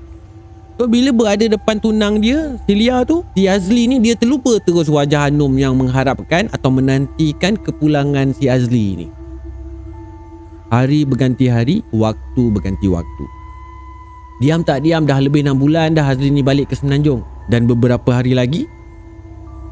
So 0.82 0.90
bila 0.90 1.14
berada 1.14 1.46
depan 1.46 1.78
tunang 1.78 2.18
dia 2.18 2.58
Si 2.66 2.74
Lia 2.74 3.06
tu 3.06 3.22
Si 3.38 3.46
Azli 3.46 3.86
ni 3.86 4.02
dia 4.02 4.18
terlupa 4.18 4.58
terus 4.66 4.90
wajah 4.90 5.30
Anom 5.30 5.54
Yang 5.54 5.78
mengharapkan 5.78 6.50
atau 6.50 6.74
menantikan 6.74 7.54
kepulangan 7.62 8.34
si 8.34 8.50
Azli 8.50 9.06
ni. 9.06 9.08
Hari 10.74 11.06
berganti 11.06 11.46
hari 11.46 11.86
Waktu 11.94 12.44
berganti 12.50 12.90
waktu. 12.90 13.26
Diam 14.42 14.66
tak 14.66 14.82
diam 14.82 15.06
dah 15.06 15.22
lebih 15.22 15.46
6 15.46 15.54
bulan 15.62 15.94
dah 15.94 16.10
Azli 16.10 16.34
ni 16.34 16.42
balik 16.42 16.74
ke 16.74 16.76
Semenanjung. 16.80 17.22
Dan 17.46 17.70
beberapa 17.70 18.10
hari 18.18 18.34
lagi 18.34 18.66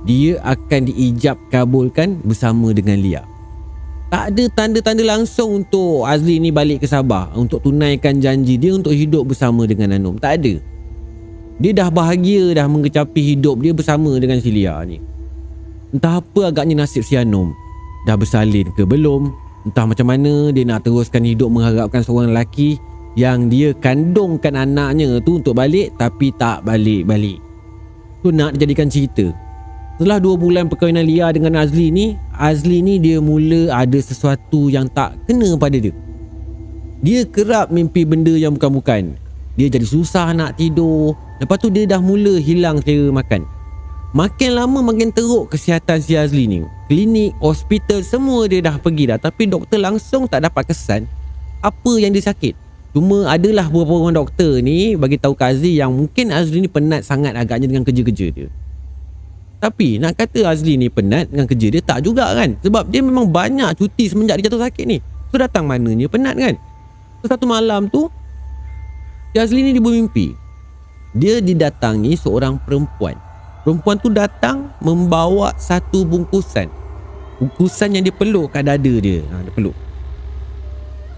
Dia 0.08 0.40
akan 0.44 0.88
diijab 0.88 1.36
kabulkan 1.52 2.24
bersama 2.24 2.72
dengan 2.72 3.00
Lia. 3.00 3.22
Tak 4.10 4.34
ada 4.34 4.44
tanda-tanda 4.58 5.06
langsung 5.06 5.62
untuk 5.62 6.02
Azli 6.10 6.42
ni 6.42 6.50
balik 6.50 6.82
ke 6.82 6.90
Sabah 6.90 7.30
Untuk 7.38 7.62
tunaikan 7.62 8.18
janji 8.18 8.58
dia 8.58 8.74
untuk 8.74 8.90
hidup 8.90 9.30
bersama 9.30 9.70
dengan 9.70 9.94
Anum. 9.94 10.18
Tak 10.18 10.42
ada. 10.42 10.58
Dia 11.60 11.72
dah 11.76 11.94
bahagia 11.94 12.58
dah 12.58 12.66
mengecapi 12.66 13.36
hidup 13.36 13.62
dia 13.62 13.76
bersama 13.76 14.16
dengan 14.18 14.42
si 14.42 14.50
Lia 14.50 14.82
ni. 14.88 14.98
Entah 15.94 16.24
apa 16.24 16.50
agaknya 16.50 16.82
nasib 16.82 17.06
si 17.06 17.20
Anum. 17.20 17.54
Dah 18.08 18.16
bersalin 18.16 18.72
ke 18.74 18.88
belum? 18.88 19.30
Entah 19.68 19.86
macam 19.86 20.08
mana 20.08 20.56
dia 20.56 20.64
nak 20.64 20.88
teruskan 20.88 21.28
hidup 21.28 21.52
mengharapkan 21.52 22.00
seorang 22.00 22.32
lelaki 22.32 22.80
yang 23.20 23.52
dia 23.52 23.76
kandungkan 23.76 24.56
anaknya 24.56 25.20
tu 25.20 25.44
untuk 25.44 25.54
balik 25.54 25.92
tapi 26.00 26.32
tak 26.40 26.64
balik-balik. 26.64 27.38
Tu 28.24 28.32
nak 28.32 28.56
dijadikan 28.56 28.88
cerita. 28.88 29.49
Setelah 30.00 30.24
dua 30.24 30.40
bulan 30.40 30.72
perkahwinan 30.72 31.04
Lia 31.04 31.28
dengan 31.36 31.60
Azli 31.60 31.92
ni, 31.92 32.16
Azli 32.32 32.80
ni 32.80 33.04
dia 33.04 33.20
mula 33.20 33.68
ada 33.68 34.00
sesuatu 34.00 34.72
yang 34.72 34.88
tak 34.88 35.20
kena 35.28 35.60
pada 35.60 35.76
dia. 35.76 35.92
Dia 37.04 37.28
kerap 37.28 37.68
mimpi 37.68 38.08
benda 38.08 38.32
yang 38.32 38.56
bukan-bukan. 38.56 39.20
Dia 39.60 39.68
jadi 39.68 39.84
susah 39.84 40.32
nak 40.32 40.56
tidur. 40.56 41.20
Lepas 41.44 41.60
tu 41.60 41.68
dia 41.68 41.84
dah 41.84 42.00
mula 42.00 42.40
hilang 42.40 42.80
selera 42.80 43.12
makan. 43.12 43.44
Makin 44.16 44.56
lama 44.56 44.80
makin 44.80 45.12
teruk 45.12 45.52
kesihatan 45.52 46.00
si 46.00 46.16
Azli 46.16 46.48
ni. 46.48 46.64
Klinik, 46.88 47.36
hospital 47.44 48.00
semua 48.00 48.48
dia 48.48 48.64
dah 48.64 48.80
pergi 48.80 49.12
dah. 49.12 49.20
Tapi 49.20 49.52
doktor 49.52 49.84
langsung 49.84 50.32
tak 50.32 50.48
dapat 50.48 50.72
kesan 50.72 51.12
apa 51.60 51.92
yang 52.00 52.16
dia 52.16 52.24
sakit. 52.24 52.56
Cuma 52.96 53.28
adalah 53.28 53.68
beberapa 53.68 54.00
orang 54.00 54.16
doktor 54.16 54.64
ni 54.64 54.96
bagi 54.96 55.20
tahu 55.20 55.36
Azli 55.44 55.76
yang 55.76 55.92
mungkin 55.92 56.32
Azli 56.32 56.64
ni 56.64 56.72
penat 56.72 57.04
sangat 57.04 57.36
agaknya 57.36 57.68
dengan 57.68 57.84
kerja-kerja 57.84 58.28
dia. 58.32 58.48
Tapi 59.60 60.00
nak 60.00 60.16
kata 60.16 60.48
Azli 60.48 60.80
ni 60.80 60.88
penat 60.88 61.28
dengan 61.28 61.44
kerja 61.44 61.68
dia 61.68 61.84
tak 61.84 62.08
juga 62.08 62.32
kan. 62.32 62.56
Sebab 62.64 62.88
dia 62.88 63.04
memang 63.04 63.28
banyak 63.28 63.76
cuti 63.76 64.08
semenjak 64.08 64.40
dia 64.40 64.48
jatuh 64.48 64.64
sakit 64.64 64.86
ni. 64.88 65.04
So 65.30 65.36
datang 65.36 65.68
mananya 65.68 66.08
penat 66.08 66.40
kan. 66.40 66.56
So 67.20 67.28
satu 67.28 67.44
malam 67.44 67.92
tu 67.92 68.08
si 69.36 69.38
Azli 69.38 69.60
ni 69.60 69.76
dia 69.76 69.84
bermimpi. 69.84 70.32
Dia 71.12 71.44
didatangi 71.44 72.16
seorang 72.16 72.56
perempuan. 72.64 73.20
Perempuan 73.68 74.00
tu 74.00 74.08
datang 74.08 74.72
membawa 74.80 75.52
satu 75.60 76.08
bungkusan. 76.08 76.72
Bungkusan 77.44 78.00
yang 78.00 78.04
dia 78.08 78.16
peluk 78.16 78.56
kat 78.56 78.64
dada 78.64 78.94
dia. 79.04 79.20
Ha, 79.28 79.44
dia 79.44 79.52
peluk. 79.52 79.76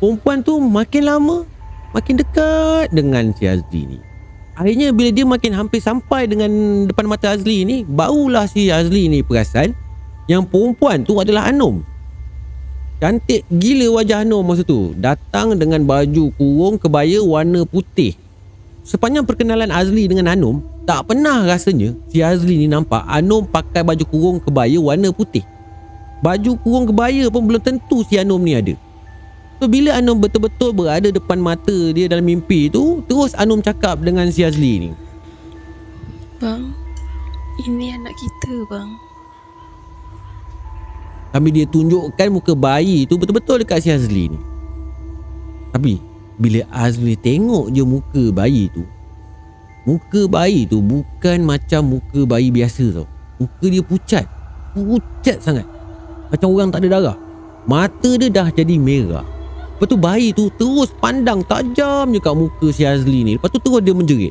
Perempuan 0.01 0.41
tu 0.41 0.57
makin 0.57 1.03
lama 1.05 1.45
makin 1.93 2.17
dekat 2.17 2.89
dengan 2.89 3.29
si 3.37 3.45
Azli 3.45 3.85
ni. 3.85 4.10
Akhirnya 4.61 4.93
bila 4.93 5.09
dia 5.09 5.25
makin 5.25 5.57
hampir 5.57 5.81
sampai 5.81 6.29
dengan 6.29 6.85
depan 6.85 7.09
mata 7.09 7.33
Azli 7.33 7.65
ni, 7.65 7.81
barulah 7.81 8.45
si 8.45 8.69
Azli 8.69 9.09
ni 9.09 9.25
perasan 9.25 9.73
yang 10.29 10.45
perempuan 10.45 11.01
tu 11.01 11.17
adalah 11.17 11.49
Anom. 11.49 11.81
Cantik 13.01 13.41
gila 13.49 13.97
wajah 13.97 14.21
Anom 14.21 14.45
masa 14.45 14.61
tu. 14.61 14.93
Datang 14.93 15.57
dengan 15.57 15.81
baju 15.81 16.29
kurung 16.37 16.77
kebaya 16.77 17.25
warna 17.25 17.65
putih. 17.65 18.13
Sepanjang 18.85 19.25
perkenalan 19.25 19.73
Azli 19.73 20.05
dengan 20.05 20.29
Anom, 20.29 20.61
tak 20.85 21.09
pernah 21.09 21.41
rasanya 21.41 21.97
si 22.13 22.21
Azli 22.21 22.61
ni 22.61 22.69
nampak 22.69 23.01
Anom 23.09 23.49
pakai 23.49 23.81
baju 23.81 24.05
kurung 24.05 24.37
kebaya 24.37 24.77
warna 24.77 25.09
putih. 25.09 25.41
Baju 26.21 26.53
kurung 26.61 26.85
kebaya 26.85 27.33
pun 27.33 27.49
belum 27.49 27.65
tentu 27.65 28.05
si 28.05 28.21
Anom 28.21 28.37
ni 28.37 28.53
ada. 28.53 28.77
So 29.61 29.69
bila 29.69 29.93
Anum 29.93 30.17
betul-betul 30.17 30.73
berada 30.73 31.13
depan 31.13 31.37
mata 31.37 31.93
dia 31.93 32.09
dalam 32.09 32.25
mimpi 32.25 32.65
tu 32.65 33.05
Terus 33.05 33.37
Anum 33.37 33.61
cakap 33.61 34.01
dengan 34.01 34.25
si 34.33 34.41
Azli 34.41 34.89
ni. 34.89 34.91
Bang, 36.41 36.73
ini 37.69 37.93
anak 37.93 38.17
kita 38.17 38.65
bang. 38.65 38.89
Tapi 41.29 41.47
dia 41.53 41.69
tunjukkan 41.69 42.27
muka 42.33 42.57
bayi 42.57 43.05
tu 43.05 43.21
betul-betul 43.21 43.61
dekat 43.61 43.85
si 43.85 43.93
Azli 43.93 44.33
ni. 44.33 44.39
Tapi 45.69 46.01
Bila 46.41 46.65
Azli 46.73 47.13
tengok 47.13 47.69
je 47.69 47.85
muka 47.85 48.33
bayi 48.33 48.65
tu 48.73 48.81
Muka 49.85 50.25
bayi 50.25 50.65
tu 50.65 50.81
bukan 50.81 51.45
macam 51.45 52.01
muka 52.01 52.25
bayi 52.25 52.49
biasa 52.49 52.97
tau. 52.97 53.05
Muka 53.37 53.65
dia 53.69 53.85
pucat. 53.85 54.25
Pucat 54.73 55.37
sangat. 55.37 55.69
Macam 56.33 56.49
orang 56.49 56.73
tak 56.73 56.81
ada 56.81 56.97
darah. 56.97 57.17
Mata 57.69 58.09
dia 58.17 58.33
dah 58.33 58.49
jadi 58.49 58.81
merah 58.81 59.40
Lepas 59.81 59.89
tu 59.89 59.97
bayi 59.97 60.29
tu 60.29 60.45
terus 60.61 60.93
pandang 61.01 61.41
tajam 61.41 62.13
je 62.13 62.21
kat 62.21 62.37
muka 62.37 62.69
si 62.69 62.85
Azli 62.85 63.25
ni. 63.25 63.41
Lepas 63.41 63.49
tu 63.49 63.57
terus 63.57 63.81
dia 63.81 63.97
menjerit. 63.97 64.29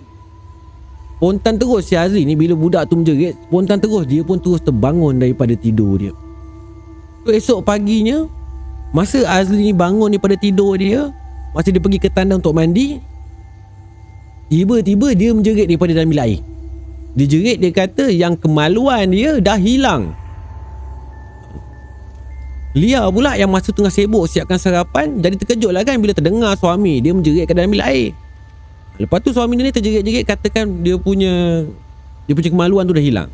Spontan 1.18 1.58
terus 1.58 1.90
si 1.90 1.98
Azli 1.98 2.22
ni 2.22 2.38
bila 2.38 2.54
budak 2.54 2.86
tu 2.86 2.94
menjerit 2.94 3.34
Spontan 3.50 3.82
terus 3.82 4.06
dia 4.06 4.22
pun 4.22 4.38
terus 4.38 4.62
terbangun 4.62 5.18
daripada 5.18 5.58
tidur 5.58 5.98
dia. 5.98 6.14
Tu 7.26 7.34
esok 7.34 7.66
paginya 7.66 8.30
Masa 8.94 9.26
Azli 9.26 9.58
ni 9.58 9.74
bangun 9.74 10.14
daripada 10.14 10.38
tidur 10.38 10.78
dia 10.78 11.10
Masa 11.50 11.74
dia 11.74 11.82
pergi 11.82 11.98
ke 11.98 12.06
tandang 12.14 12.38
untuk 12.38 12.54
mandi 12.54 13.02
Tiba-tiba 14.54 15.18
dia 15.18 15.34
menjerit 15.34 15.66
daripada 15.66 15.98
dalam 15.98 16.14
bilik 16.14 16.26
air. 16.30 16.40
Dia 17.18 17.26
jerit 17.26 17.58
dia 17.58 17.74
kata 17.74 18.06
yang 18.06 18.38
kemaluan 18.38 19.10
dia 19.10 19.42
dah 19.42 19.58
hilang 19.58 20.14
Lia 22.70 23.02
pula 23.10 23.34
yang 23.34 23.50
masa 23.50 23.74
tengah 23.74 23.90
sibuk 23.90 24.30
siapkan 24.30 24.54
sarapan 24.54 25.18
Jadi 25.18 25.42
terkejut 25.42 25.74
lah 25.74 25.82
kan 25.82 25.98
bila 25.98 26.14
terdengar 26.14 26.54
suami 26.54 27.02
dia 27.02 27.10
menjerit 27.10 27.50
ke 27.50 27.52
dalam 27.54 27.74
bilik 27.74 27.86
air. 27.86 28.10
Lepas 28.94 29.18
tu 29.26 29.34
suami 29.34 29.58
dia 29.58 29.66
ni 29.66 29.72
terjerit-jerit 29.74 30.22
katakan 30.22 30.86
dia 30.86 30.94
punya 30.94 31.66
Dia 32.30 32.32
punya 32.38 32.50
kemaluan 32.54 32.86
tu 32.86 32.94
dah 32.94 33.02
hilang. 33.02 33.30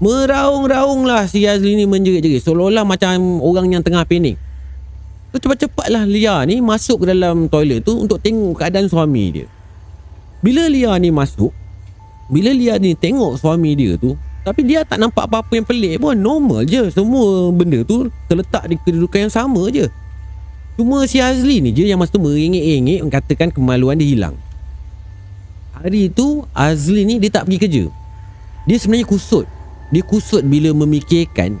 Meraung-raung 0.00 1.08
lah 1.08 1.24
si 1.24 1.44
Azli 1.48 1.76
ni 1.76 1.88
menjerit-jerit 1.88 2.44
Seolah-olah 2.44 2.84
macam 2.84 3.40
orang 3.40 3.72
yang 3.72 3.80
tengah 3.80 4.04
panik. 4.04 4.36
So 5.32 5.40
cepat-cepatlah 5.40 6.04
Lia 6.04 6.44
ni 6.44 6.60
masuk 6.60 7.04
ke 7.04 7.16
dalam 7.16 7.48
toilet 7.48 7.80
tu 7.80 7.96
Untuk 7.96 8.20
tengok 8.20 8.60
keadaan 8.60 8.92
suami 8.92 9.24
dia. 9.40 9.46
Bila 10.44 10.68
Lia 10.68 11.00
ni 11.00 11.08
masuk 11.08 11.52
Bila 12.28 12.52
Lia 12.52 12.76
ni 12.76 12.92
tengok 12.92 13.40
suami 13.40 13.72
dia 13.72 13.96
tu 13.96 14.20
tapi 14.40 14.64
dia 14.64 14.88
tak 14.88 14.96
nampak 14.96 15.28
apa-apa 15.28 15.52
yang 15.52 15.66
pelik 15.68 16.00
pun. 16.00 16.16
Normal 16.16 16.64
je. 16.64 16.88
Semua 16.88 17.52
benda 17.52 17.84
tu 17.84 18.08
Terletak 18.24 18.72
di 18.72 18.76
kedudukan 18.80 19.28
yang 19.28 19.32
sama 19.32 19.68
je. 19.68 19.92
Cuma 20.80 21.04
si 21.04 21.20
Azli 21.20 21.60
ni 21.60 21.76
je 21.76 21.84
Yang 21.84 22.00
masa 22.00 22.16
tu 22.16 22.22
merengek-rengek 22.24 23.04
Mengatakan 23.04 23.48
kemaluan 23.52 24.00
dia 24.00 24.08
hilang. 24.08 24.36
Hari 25.76 26.12
tu 26.12 26.44
Azli 26.56 27.04
ni 27.04 27.20
dia 27.20 27.28
tak 27.28 27.48
pergi 27.48 27.58
kerja. 27.60 27.84
Dia 28.64 28.76
sebenarnya 28.80 29.08
kusut. 29.08 29.44
Dia 29.92 30.02
kusut 30.04 30.40
bila 30.40 30.72
memikirkan 30.72 31.60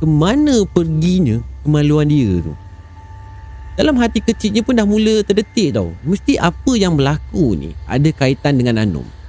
Kemana 0.00 0.68
perginya 0.68 1.40
Kemaluan 1.64 2.08
dia 2.08 2.44
tu. 2.44 2.52
Dalam 3.80 3.96
hati 3.96 4.20
kecilnya 4.20 4.60
pun 4.60 4.76
dah 4.76 4.84
mula 4.84 5.24
terdetik 5.24 5.72
tau. 5.72 5.96
Mesti 6.04 6.36
apa 6.36 6.76
yang 6.76 7.00
berlaku 7.00 7.56
ni 7.56 7.72
Ada 7.88 8.12
kaitan 8.12 8.60
dengan 8.60 8.76
Anum 8.84 9.19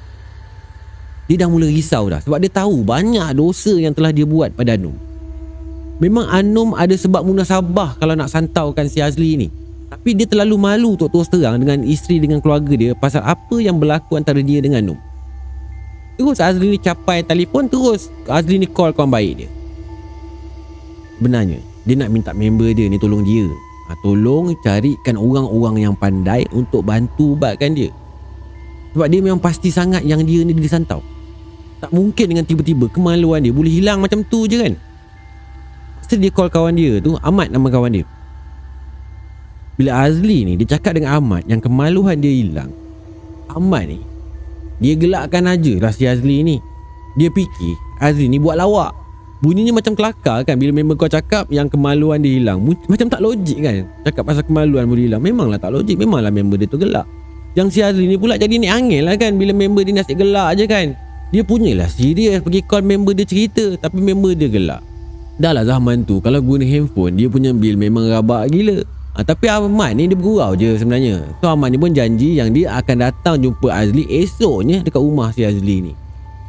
dia 1.31 1.47
dah 1.47 1.47
mula 1.47 1.63
risau 1.63 2.11
dah 2.11 2.19
sebab 2.19 2.43
dia 2.43 2.51
tahu 2.51 2.83
banyak 2.83 3.31
dosa 3.31 3.71
yang 3.79 3.95
telah 3.95 4.11
dia 4.11 4.27
buat 4.27 4.51
pada 4.51 4.75
Anum. 4.75 4.91
Memang 6.03 6.27
Anum 6.27 6.75
ada 6.75 6.91
sebab 6.91 7.23
munasabah 7.23 7.95
kalau 7.95 8.19
nak 8.19 8.27
santaukan 8.27 8.91
si 8.91 9.00
Azli 9.00 9.39
ni. 9.39 9.47
Tapi 9.88 10.11
dia 10.11 10.27
terlalu 10.27 10.59
malu 10.59 11.00
untuk 11.00 11.07
terus 11.07 11.31
terang 11.31 11.55
dengan 11.55 11.88
isteri 11.88 12.19
dengan 12.19 12.43
keluarga 12.43 12.75
dia 12.75 12.91
pasal 12.91 13.23
apa 13.23 13.55
yang 13.63 13.79
berlaku 13.79 14.19
antara 14.19 14.43
dia 14.43 14.59
dengan 14.59 14.83
Anum. 14.83 15.00
Terus 16.19 16.43
Azli 16.43 16.75
ni 16.75 16.79
capai 16.83 17.23
telefon 17.23 17.71
terus 17.71 18.11
Azli 18.27 18.59
ni 18.59 18.67
call 18.67 18.91
kawan 18.91 19.07
baik 19.07 19.47
dia. 19.47 19.50
Benarnya 21.23 21.63
dia 21.88 21.95
nak 21.95 22.11
minta 22.11 22.35
member 22.35 22.75
dia 22.75 22.91
ni 22.91 23.00
tolong 23.00 23.23
dia. 23.23 23.47
Ha, 23.88 23.95
tolong 24.03 24.51
carikan 24.59 25.15
orang-orang 25.15 25.88
yang 25.88 25.95
pandai 25.95 26.43
untuk 26.51 26.83
bantu 26.83 27.39
ubatkan 27.39 27.71
dia. 27.71 27.88
Sebab 28.91 29.07
dia 29.07 29.23
memang 29.23 29.39
pasti 29.39 29.71
sangat 29.71 30.03
yang 30.03 30.27
dia 30.27 30.43
ni 30.43 30.51
disantau. 30.51 31.00
Tak 31.81 31.89
mungkin 31.89 32.25
dengan 32.29 32.45
tiba-tiba 32.45 32.85
kemaluan 32.93 33.41
dia. 33.41 33.50
Boleh 33.50 33.73
hilang 33.73 33.97
macam 33.97 34.21
tu 34.21 34.45
je 34.45 34.61
kan? 34.61 34.73
Masa 35.97 36.13
dia 36.19 36.29
call 36.29 36.51
kawan 36.51 36.75
dia 36.75 37.00
tu 37.00 37.15
Ahmad 37.23 37.50
nama 37.50 37.71
kawan 37.71 37.89
dia. 37.96 38.05
Bila 39.79 40.05
Azli 40.05 40.46
ni 40.46 40.53
dia 40.59 40.77
cakap 40.77 41.00
dengan 41.00 41.17
Ahmad 41.17 41.48
Yang 41.48 41.65
kemaluan 41.72 42.20
dia 42.20 42.29
hilang 42.29 42.70
Ahmad 43.50 43.89
ni 43.89 44.03
Dia 44.77 44.94
gelakkan 45.00 45.48
aja 45.48 45.74
lah 45.81 45.89
si 45.89 46.05
Azli 46.05 46.46
ni. 46.46 46.61
Dia 47.17 47.33
fikir 47.33 47.74
Azli 47.98 48.29
ni 48.29 48.37
buat 48.37 48.59
lawak. 48.61 48.94
Bunyinya 49.41 49.74
macam 49.74 49.98
kelakar 49.98 50.46
kan 50.46 50.59
Bila 50.59 50.70
member 50.75 51.00
kau 51.00 51.09
cakap 51.09 51.50
Yang 51.50 51.74
kemaluan 51.74 52.22
dia 52.22 52.37
hilang. 52.37 52.61
Macam 52.61 53.07
tak 53.09 53.24
logik 53.25 53.57
kan? 53.57 53.89
Cakap 54.05 54.24
pasal 54.27 54.44
kemaluan 54.46 54.85
boleh 54.85 55.09
hilang. 55.09 55.24
Memanglah 55.24 55.57
tak 55.57 55.74
logik. 55.74 55.98
Memanglah 55.98 56.29
member 56.29 56.61
dia 56.61 56.70
tu 56.70 56.77
gelak. 56.77 57.07
Yang 57.57 57.67
si 57.74 57.79
Azli 57.81 58.05
ni 58.05 58.20
pula 58.22 58.37
jadi 58.37 58.55
ni 58.55 58.67
angin 58.72 59.03
lah 59.07 59.20
kan 59.20 59.35
Bila 59.35 59.51
member 59.51 59.83
dia 59.83 59.91
nasib 59.91 60.15
gelak 60.20 60.55
je 60.55 60.67
kan 60.67 60.96
dia 61.31 61.48
punyalah 61.48 61.87
serius 61.87 62.44
pergi 62.44 62.59
call 62.67 62.83
member 62.83 63.15
dia 63.15 63.24
cerita 63.24 63.79
Tapi 63.79 64.03
member 64.03 64.35
dia 64.35 64.51
gelak. 64.51 64.83
Dah 65.39 65.55
lah 65.55 65.63
zaman 65.63 66.03
tu 66.03 66.20
Kalau 66.20 66.44
guna 66.44 66.67
handphone 66.67 67.15
Dia 67.15 67.31
punya 67.31 67.55
bil 67.55 67.79
memang 67.79 68.11
rabak 68.11 68.51
gila. 68.51 68.83
Ha, 69.15 69.24
Tapi 69.24 69.48
Ahmad 69.48 69.96
ni 69.96 70.11
dia 70.11 70.20
bergurau 70.20 70.51
je 70.59 70.75
sebenarnya. 70.75 71.24
So 71.39 71.48
Ahmad 71.48 71.72
ni 71.72 71.79
pun 71.79 71.96
janji 71.96 72.35
Yang 72.35 72.50
dia 72.59 72.67
akan 72.83 72.96
datang 73.00 73.35
jumpa 73.39 73.72
Azli 73.72 74.03
Esoknya 74.11 74.83
dekat 74.83 75.00
rumah 75.00 75.31
si 75.31 75.48
Azli 75.48 75.87
ni. 75.87 75.94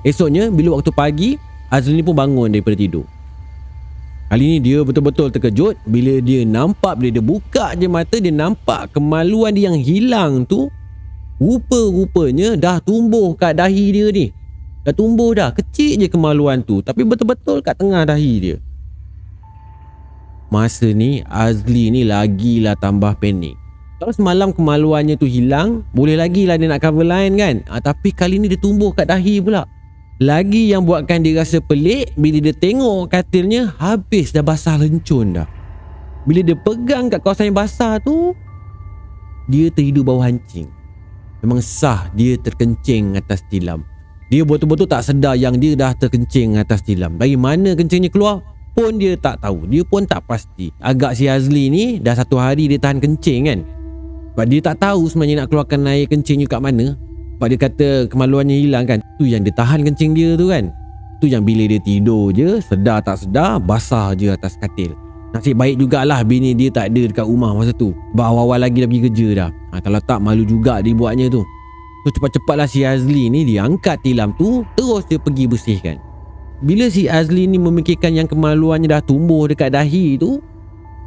Esoknya 0.02 0.50
bila 0.50 0.82
waktu 0.82 0.90
pagi 0.90 1.38
Azli 1.70 1.94
ni 1.94 2.02
pun 2.02 2.18
bangun 2.18 2.50
daripada 2.50 2.74
tidur. 2.74 3.06
Kali 4.34 4.58
ni 4.58 4.58
dia 4.64 4.80
betul-betul 4.80 5.28
terkejut 5.28 5.76
Bila 5.84 6.16
dia 6.24 6.40
nampak 6.48 6.96
Bila 6.96 7.12
dia 7.12 7.20
buka 7.20 7.76
je 7.76 7.84
mata 7.84 8.16
Dia 8.16 8.32
nampak 8.32 8.96
kemaluan 8.96 9.52
dia 9.52 9.68
yang 9.68 9.76
hilang 9.76 10.48
tu 10.48 10.72
Rupa-rupanya 11.36 12.56
dah 12.56 12.80
tumbuh 12.80 13.36
kat 13.36 13.60
dahi 13.60 13.92
dia 13.92 14.08
ni 14.08 14.32
Dah 14.82 14.90
tumbuh 14.94 15.30
dah 15.30 15.54
Kecil 15.54 15.98
je 15.98 16.08
kemaluan 16.10 16.62
tu 16.62 16.82
Tapi 16.82 17.06
betul-betul 17.06 17.62
kat 17.62 17.78
tengah 17.78 18.02
dahi 18.02 18.34
dia. 18.42 18.56
Masa 20.50 20.90
ni 20.90 21.22
Azli 21.24 21.88
ni 21.88 22.02
lagilah 22.04 22.76
tambah 22.76 23.16
panik. 23.16 23.56
Kalau 24.02 24.12
semalam 24.12 24.50
kemaluannya 24.50 25.14
tu 25.14 25.24
hilang 25.30 25.86
Boleh 25.94 26.18
lagi 26.18 26.44
lah 26.44 26.58
dia 26.58 26.66
nak 26.66 26.82
cover 26.82 27.06
line 27.06 27.34
kan? 27.38 27.54
Ha, 27.70 27.78
Tapi 27.78 28.10
kali 28.10 28.42
ni 28.42 28.50
dia 28.50 28.58
tumbuh 28.58 28.90
kat 28.90 29.06
dahi 29.06 29.38
pula. 29.38 29.64
Lagi 30.18 30.70
yang 30.74 30.82
buatkan 30.82 31.22
dia 31.22 31.38
rasa 31.38 31.62
pelik 31.62 32.12
Bila 32.18 32.42
dia 32.42 32.54
tengok 32.54 33.06
katilnya 33.06 33.70
Habis 33.78 34.34
dah 34.34 34.42
basah 34.42 34.76
lencun 34.82 35.38
dah. 35.38 35.48
Bila 36.26 36.42
dia 36.42 36.58
pegang 36.58 37.06
kat 37.06 37.22
kawasan 37.22 37.54
yang 37.54 37.58
basah 37.58 38.02
tu 38.02 38.34
Dia 39.46 39.70
terhidur 39.70 40.02
bawah 40.02 40.26
hancing. 40.26 40.66
Memang 41.42 41.62
sah 41.62 42.10
dia 42.14 42.38
terkencing 42.38 43.18
atas 43.18 43.42
tilam 43.50 43.82
dia 44.32 44.48
betul-betul 44.48 44.88
tak 44.88 45.04
sedar 45.04 45.36
yang 45.36 45.60
dia 45.60 45.76
dah 45.76 45.92
terkencing 45.92 46.56
atas 46.56 46.80
tilam. 46.80 47.20
Dari 47.20 47.36
mana 47.36 47.76
kencingnya 47.76 48.08
keluar 48.08 48.40
pun 48.72 48.96
dia 48.96 49.12
tak 49.20 49.44
tahu. 49.44 49.68
Dia 49.68 49.84
pun 49.84 50.08
tak 50.08 50.24
pasti. 50.24 50.72
Agak 50.80 51.20
si 51.20 51.28
Azli 51.28 51.68
ni 51.68 52.00
dah 52.00 52.16
satu 52.16 52.40
hari 52.40 52.64
dia 52.64 52.80
tahan 52.80 52.96
kencing 52.96 53.52
kan. 53.52 53.60
Sebab 54.32 54.46
dia 54.48 54.60
tak 54.64 54.80
tahu 54.80 55.04
sebenarnya 55.12 55.44
nak 55.44 55.52
keluarkan 55.52 55.84
air 55.84 56.08
kencingnya 56.08 56.48
kat 56.48 56.64
mana. 56.64 56.96
Sebab 57.36 57.46
dia 57.52 57.58
kata 57.60 57.88
kemaluannya 58.08 58.56
hilang 58.56 58.88
kan. 58.88 59.04
Tu 59.20 59.28
yang 59.28 59.44
dia 59.44 59.52
tahan 59.52 59.84
kencing 59.84 60.16
dia 60.16 60.32
tu 60.40 60.48
kan. 60.48 60.72
Tu 61.20 61.28
yang 61.28 61.44
bila 61.44 61.68
dia 61.68 61.76
tidur 61.84 62.32
je, 62.32 62.56
sedar 62.64 63.04
tak 63.04 63.20
sedar, 63.20 63.60
basah 63.60 64.16
je 64.16 64.32
atas 64.32 64.56
katil. 64.56 64.96
Nasib 65.36 65.60
baik 65.60 65.76
jugalah 65.76 66.24
bini 66.24 66.56
dia 66.56 66.72
tak 66.72 66.88
ada 66.88 67.04
dekat 67.04 67.28
rumah 67.28 67.52
masa 67.52 67.76
tu. 67.76 67.92
Sebab 68.16 68.24
awal-awal 68.24 68.64
lagi 68.64 68.80
dah 68.80 68.88
pergi 68.88 69.02
kerja 69.12 69.28
dah. 69.36 69.50
Ha, 69.76 69.84
kalau 69.84 70.00
tak 70.00 70.24
malu 70.24 70.48
juga 70.48 70.80
dia 70.80 70.96
buatnya 70.96 71.28
tu. 71.28 71.44
So 72.02 72.10
cepat-cepatlah 72.10 72.66
si 72.66 72.82
Azli 72.82 73.30
ni 73.30 73.46
dia 73.46 73.62
angkat 73.62 74.02
tilam 74.02 74.34
tu 74.34 74.66
Terus 74.74 75.06
dia 75.06 75.22
pergi 75.22 75.46
bersihkan. 75.46 75.96
Bila 76.62 76.90
si 76.90 77.06
Azli 77.06 77.46
ni 77.46 77.58
memikirkan 77.58 78.14
yang 78.14 78.26
kemaluannya 78.26 78.90
dah 78.90 79.02
tumbuh 79.02 79.46
dekat 79.46 79.74
dahi 79.74 80.18
tu 80.18 80.42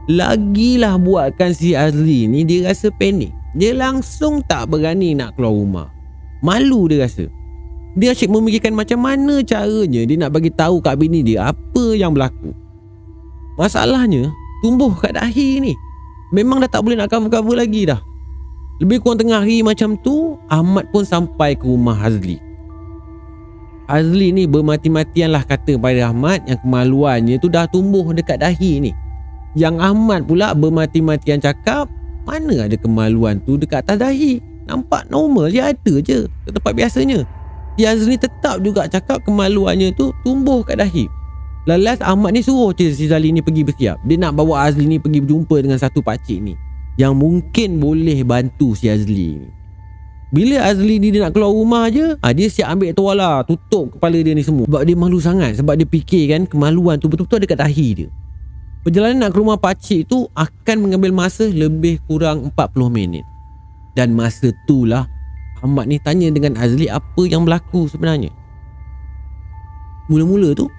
Lagilah 0.08 0.96
buatkan 0.96 1.52
si 1.52 1.74
Azli 1.74 2.30
ni 2.30 2.46
dia 2.46 2.70
rasa 2.70 2.94
panik. 2.94 3.34
Dia 3.58 3.74
langsung 3.74 4.44
tak 4.46 4.70
berani 4.70 5.18
nak 5.18 5.34
keluar 5.34 5.56
rumah. 5.56 5.88
Malu 6.46 6.86
dia 6.92 7.10
rasa. 7.10 7.26
Dia 7.96 8.12
asyik 8.14 8.28
memikirkan 8.28 8.76
macam 8.76 9.00
mana 9.08 9.40
caranya 9.40 10.04
Dia 10.04 10.20
nak 10.20 10.36
bagi 10.36 10.52
tahu 10.52 10.84
kat 10.84 11.00
bini 11.00 11.26
dia 11.26 11.50
apa 11.50 11.86
yang 11.98 12.14
berlaku. 12.14 12.54
Masalahnya 13.58 14.30
tumbuh 14.62 14.94
kat 14.94 15.18
dahi 15.18 15.64
ni. 15.64 15.74
Memang 16.30 16.62
dah 16.62 16.70
tak 16.70 16.86
boleh 16.86 17.00
nak 17.00 17.10
cover-cover 17.10 17.58
lagi 17.58 17.90
dah 17.90 17.98
lebih 18.84 19.00
kurang 19.00 19.24
tengah 19.24 19.40
hari 19.40 19.64
macam 19.64 19.96
tu 20.04 20.36
Ahmad 20.52 20.92
pun 20.92 21.08
sampai 21.08 21.56
ke 21.56 21.64
rumah 21.64 21.96
Hazli. 21.96 22.44
Hazli 23.88 24.36
ni 24.36 24.44
bermati-matian 24.50 25.32
lah 25.32 25.46
kata 25.46 25.78
pada 25.78 26.10
Ahmad 26.10 26.42
Yang 26.50 26.66
kemaluannya 26.66 27.38
tu 27.38 27.48
dah 27.54 27.70
tumbuh 27.70 28.04
dekat 28.12 28.42
dahi 28.42 28.82
ni. 28.82 28.92
Yang 29.54 29.78
Ahmad 29.80 30.26
pula 30.26 30.58
bermati-matian 30.58 31.38
cakap 31.38 31.86
Mana 32.26 32.66
ada 32.66 32.76
kemaluan 32.76 33.38
tu 33.46 33.62
dekat 33.62 33.86
atas 33.86 34.02
dahi? 34.02 34.42
Nampak 34.66 35.06
normal 35.14 35.54
je 35.54 35.62
ada 35.62 35.94
je 36.02 36.26
Ke 36.26 36.50
tempat 36.50 36.74
biasanya. 36.74 37.24
Hazli 37.78 38.18
tetap 38.18 38.60
juga 38.66 38.90
cakap 38.90 39.22
kemaluannya 39.24 39.94
tu 39.94 40.12
tumbuh 40.26 40.66
kat 40.66 40.82
dahi. 40.82 41.06
Lalas 41.70 42.02
Ahmad 42.02 42.34
ni 42.34 42.42
suruh 42.42 42.74
si 42.76 43.06
Zali 43.06 43.32
ni 43.32 43.40
pergi 43.46 43.64
bersiap. 43.64 44.02
Dia 44.04 44.18
nak 44.18 44.36
bawa 44.36 44.66
Azli 44.66 44.90
ni 44.90 44.98
pergi 44.98 45.22
berjumpa 45.22 45.62
dengan 45.62 45.78
satu 45.78 46.02
pakcik 46.02 46.42
ni 46.42 46.65
yang 46.96 47.16
mungkin 47.16 47.80
boleh 47.80 48.24
bantu 48.24 48.76
si 48.76 48.88
Azli 48.88 49.44
ni. 49.44 49.50
Bila 50.36 50.68
Azli 50.68 51.00
ni 51.00 51.16
dia 51.16 51.28
nak 51.28 51.32
keluar 51.32 51.54
rumah 51.54 51.88
je, 51.88 52.20
ha, 52.20 52.36
dia 52.36 52.52
siap 52.52 52.76
ambil 52.76 52.92
tuala, 52.92 53.46
tutup 53.48 53.96
kepala 53.96 54.20
dia 54.20 54.36
ni 54.36 54.44
semua. 54.44 54.68
Sebab 54.68 54.84
dia 54.84 54.96
malu 54.98 55.22
sangat. 55.22 55.56
Sebab 55.56 55.80
dia 55.80 55.88
fikir 55.88 56.28
kan 56.36 56.42
kemaluan 56.44 57.00
tu 57.00 57.08
betul-betul 57.08 57.40
ada 57.40 57.48
kat 57.48 57.60
dahi 57.64 57.90
dia. 58.04 58.10
Perjalanan 58.84 59.28
nak 59.28 59.30
ke 59.32 59.38
rumah 59.40 59.58
pakcik 59.58 60.12
tu 60.12 60.28
akan 60.36 60.78
mengambil 60.78 61.16
masa 61.16 61.48
lebih 61.48 62.04
kurang 62.06 62.52
40 62.52 62.92
minit. 62.92 63.26
Dan 63.96 64.12
masa 64.12 64.52
tu 64.68 64.84
lah 64.84 65.08
Ahmad 65.64 65.88
ni 65.90 65.98
tanya 65.98 66.30
dengan 66.30 66.60
Azli 66.60 66.86
apa 66.92 67.26
yang 67.26 67.48
berlaku 67.48 67.90
sebenarnya. 67.90 68.30
Mula-mula 70.06 70.54
tu, 70.54 70.70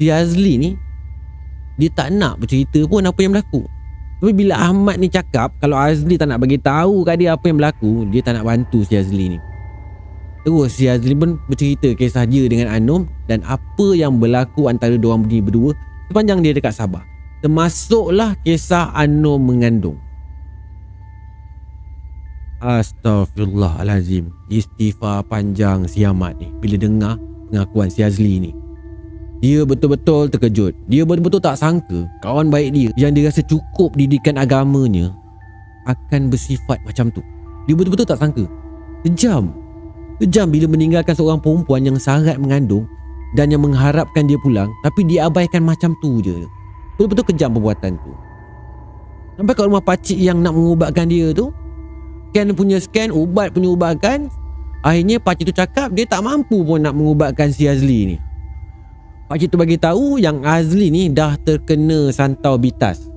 si 0.00 0.08
Azli 0.08 0.54
ni 0.56 0.70
dia 1.76 1.92
tak 1.92 2.14
nak 2.16 2.40
bercerita 2.40 2.80
pun 2.88 3.04
apa 3.04 3.20
yang 3.20 3.36
berlaku. 3.36 3.68
Tapi 4.18 4.34
bila 4.34 4.58
Ahmad 4.58 4.98
ni 4.98 5.06
cakap 5.06 5.54
kalau 5.62 5.78
Azli 5.78 6.18
tak 6.18 6.26
nak 6.26 6.42
bagi 6.42 6.58
tahu 6.58 7.06
kat 7.06 7.22
dia 7.22 7.38
apa 7.38 7.46
yang 7.46 7.62
berlaku, 7.62 8.02
dia 8.10 8.18
tak 8.18 8.34
nak 8.34 8.50
bantu 8.50 8.82
si 8.82 8.98
Azli 8.98 9.38
ni. 9.38 9.38
Terus 10.42 10.74
si 10.74 10.90
Azli 10.90 11.14
pun 11.14 11.38
bercerita 11.46 11.94
kisah 11.94 12.26
dia 12.26 12.50
dengan 12.50 12.66
Anom 12.66 13.06
dan 13.30 13.46
apa 13.46 13.94
yang 13.94 14.18
berlaku 14.18 14.66
antara 14.66 14.98
dua 14.98 15.14
orang 15.14 15.30
ni 15.30 15.38
berdua 15.38 15.70
sepanjang 16.10 16.42
dia 16.42 16.50
dekat 16.50 16.74
Sabah. 16.74 17.06
Termasuklah 17.46 18.34
kisah 18.42 18.90
Anom 18.90 19.38
mengandung. 19.38 20.02
Astaghfirullahalazim. 22.58 24.34
Istighfar 24.50 25.22
panjang 25.30 25.86
si 25.86 26.02
Ahmad 26.02 26.42
ni 26.42 26.50
bila 26.58 26.74
dengar 26.74 27.14
pengakuan 27.54 27.86
si 27.86 28.02
Azli 28.02 28.50
ni. 28.50 28.52
Dia 29.38 29.62
betul-betul 29.62 30.26
terkejut. 30.34 30.74
Dia 30.90 31.06
betul-betul 31.06 31.38
tak 31.38 31.54
sangka 31.54 32.10
kawan 32.26 32.50
baik 32.50 32.74
dia 32.74 32.90
yang 32.98 33.14
dia 33.14 33.30
rasa 33.30 33.38
cukup 33.46 33.94
didikan 33.94 34.34
agamanya 34.34 35.14
akan 35.86 36.26
bersifat 36.26 36.82
macam 36.82 37.14
tu. 37.14 37.22
Dia 37.70 37.78
betul-betul 37.78 38.06
tak 38.06 38.18
sangka. 38.18 38.44
Kejam. 39.06 39.54
Kejam 40.18 40.50
bila 40.50 40.66
meninggalkan 40.66 41.14
seorang 41.14 41.38
perempuan 41.38 41.86
yang 41.86 41.94
sangat 42.02 42.34
mengandung 42.42 42.90
dan 43.38 43.54
yang 43.54 43.62
mengharapkan 43.62 44.26
dia 44.26 44.34
pulang 44.42 44.66
tapi 44.82 45.06
dia 45.06 45.30
abaikan 45.30 45.62
macam 45.62 45.94
tu 46.02 46.18
je. 46.18 46.42
Betul-betul 46.98 47.30
kejam 47.30 47.54
perbuatan 47.54 47.94
tu. 48.02 48.10
Sampai 49.38 49.54
kat 49.54 49.64
rumah 49.70 49.84
pakcik 49.86 50.18
yang 50.18 50.42
nak 50.42 50.50
mengubatkan 50.50 51.06
dia 51.06 51.30
tu 51.30 51.54
Scan 52.34 52.50
punya 52.58 52.82
scan, 52.82 53.14
ubat 53.14 53.54
punya 53.54 53.70
ubatkan 53.70 54.26
Akhirnya 54.82 55.22
pakcik 55.22 55.54
tu 55.54 55.54
cakap 55.54 55.94
dia 55.94 56.02
tak 56.10 56.26
mampu 56.26 56.66
pun 56.66 56.82
nak 56.82 56.98
mengubatkan 56.98 57.54
si 57.54 57.70
Azli 57.70 58.14
ni 58.14 58.16
Pakcik 59.28 59.52
tu 59.52 59.60
bagi 59.60 59.76
tahu 59.76 60.16
yang 60.16 60.40
Azli 60.40 60.88
ni 60.88 61.12
dah 61.12 61.36
terkena 61.44 62.08
santau 62.08 62.56
bitas. 62.56 63.12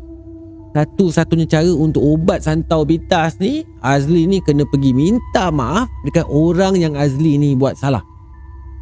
Satu-satunya 0.76 1.48
cara 1.48 1.72
untuk 1.72 2.04
ubat 2.04 2.44
santau 2.44 2.84
bitas 2.84 3.40
ni, 3.40 3.64
Azli 3.80 4.28
ni 4.28 4.44
kena 4.44 4.68
pergi 4.68 4.92
minta 4.92 5.48
maaf 5.48 5.88
dekat 6.04 6.28
orang 6.28 6.76
yang 6.76 7.00
Azli 7.00 7.40
ni 7.40 7.56
buat 7.56 7.80
salah. 7.80 8.04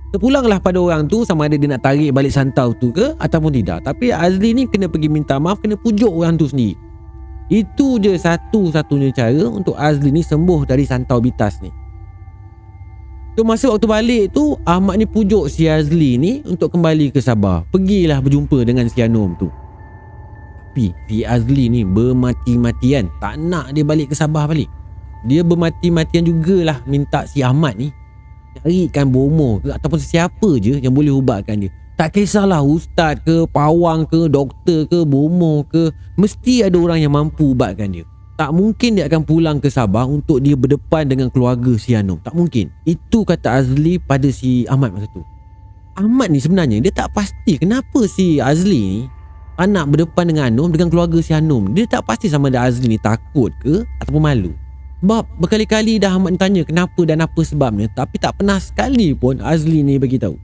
Terpulanglah 0.10 0.58
pada 0.58 0.82
orang 0.82 1.06
tu 1.06 1.22
sama 1.22 1.46
ada 1.46 1.54
dia 1.54 1.70
nak 1.70 1.86
tarik 1.86 2.10
balik 2.10 2.34
santau 2.34 2.74
tu 2.82 2.90
ke 2.90 3.14
ataupun 3.22 3.54
tidak. 3.54 3.86
Tapi 3.86 4.10
Azli 4.10 4.58
ni 4.58 4.66
kena 4.66 4.90
pergi 4.90 5.06
minta 5.06 5.38
maaf, 5.38 5.62
kena 5.62 5.78
pujuk 5.78 6.10
orang 6.10 6.34
tu 6.34 6.50
sendiri. 6.50 6.74
Itu 7.50 8.02
je 8.02 8.18
satu-satunya 8.18 9.14
cara 9.14 9.46
untuk 9.46 9.78
Azli 9.78 10.10
ni 10.10 10.26
sembuh 10.26 10.66
dari 10.66 10.82
santau 10.86 11.22
bitas 11.22 11.62
ni. 11.62 11.70
Tu 13.40 13.48
masa 13.48 13.72
waktu 13.72 13.88
balik 13.88 14.36
tu 14.36 14.60
Ahmad 14.68 15.00
ni 15.00 15.08
pujuk 15.08 15.48
si 15.48 15.64
Azli 15.64 16.20
ni 16.20 16.44
Untuk 16.44 16.76
kembali 16.76 17.08
ke 17.08 17.24
Sabah. 17.24 17.64
Pergilah 17.72 18.20
berjumpa 18.20 18.68
dengan 18.68 18.92
si 18.92 19.00
Anom 19.00 19.32
tu. 19.40 19.48
Tapi 20.68 20.92
si 21.08 21.24
Azli 21.24 21.72
ni 21.72 21.88
bermati-matian. 21.88 23.08
Tak 23.24 23.40
nak 23.40 23.72
dia 23.72 23.88
balik 23.88 24.12
ke 24.12 24.16
Sabah 24.20 24.44
balik. 24.44 24.68
Dia 25.24 25.48
bermati-matian 25.48 26.28
jugalah 26.28 26.84
Minta 26.84 27.24
si 27.32 27.40
Ahmad 27.40 27.80
ni 27.80 27.96
Carikan 28.60 29.08
bomo 29.08 29.64
ke 29.64 29.72
Ataupun 29.72 30.04
siapa 30.04 30.60
je 30.60 30.76
yang 30.76 30.92
boleh 30.92 31.16
ubatkan 31.16 31.64
dia. 31.64 31.72
Tak 31.96 32.20
kisahlah 32.20 32.60
ustaz 32.60 33.24
ke 33.24 33.48
Pawang 33.48 34.04
ke 34.04 34.28
Doktor 34.28 34.84
ke 34.84 35.08
Bomo 35.08 35.64
ke. 35.64 35.96
Mesti 36.20 36.68
ada 36.68 36.76
orang 36.76 37.00
yang 37.00 37.16
mampu 37.16 37.56
ubatkan 37.56 37.88
dia 37.88 38.04
tak 38.40 38.56
mungkin 38.56 38.96
dia 38.96 39.12
akan 39.12 39.28
pulang 39.28 39.60
ke 39.60 39.68
Sabah 39.68 40.08
untuk 40.08 40.40
dia 40.40 40.56
berdepan 40.56 41.04
dengan 41.04 41.28
keluarga 41.28 41.76
si 41.76 41.92
Anom. 41.92 42.24
Tak 42.24 42.32
mungkin. 42.32 42.72
Itu 42.88 43.28
kata 43.28 43.60
Azli 43.60 44.00
pada 44.00 44.32
si 44.32 44.64
Ahmad 44.72 44.96
masa 44.96 45.12
tu. 45.12 45.28
Ahmad 46.00 46.32
ni 46.32 46.40
sebenarnya 46.40 46.80
dia 46.80 46.96
tak 46.96 47.12
pasti 47.12 47.60
kenapa 47.60 48.08
si 48.08 48.40
Azli 48.40 48.80
ni 48.80 49.00
anak 49.60 49.92
berdepan 49.92 50.32
dengan 50.32 50.48
Anom 50.48 50.72
dengan 50.72 50.88
keluarga 50.88 51.20
si 51.20 51.36
Anom. 51.36 51.76
Dia 51.76 51.84
tak 51.84 52.08
pasti 52.08 52.32
sama 52.32 52.48
ada 52.48 52.64
Azli 52.64 52.88
ni 52.88 52.96
takut 52.96 53.52
ke 53.60 53.84
ataupun 54.00 54.24
malu. 54.24 54.56
Sebab 55.04 55.28
berkali-kali 55.44 56.00
dah 56.00 56.16
Ahmad 56.16 56.40
tanya 56.40 56.64
kenapa 56.64 57.04
dan 57.04 57.20
apa 57.20 57.44
sebabnya 57.44 57.92
tapi 57.92 58.24
tak 58.24 58.40
pernah 58.40 58.56
sekali 58.64 59.12
pun 59.12 59.44
Azli 59.44 59.84
ni 59.84 60.00
bagi 60.00 60.16
tahu. 60.16 60.40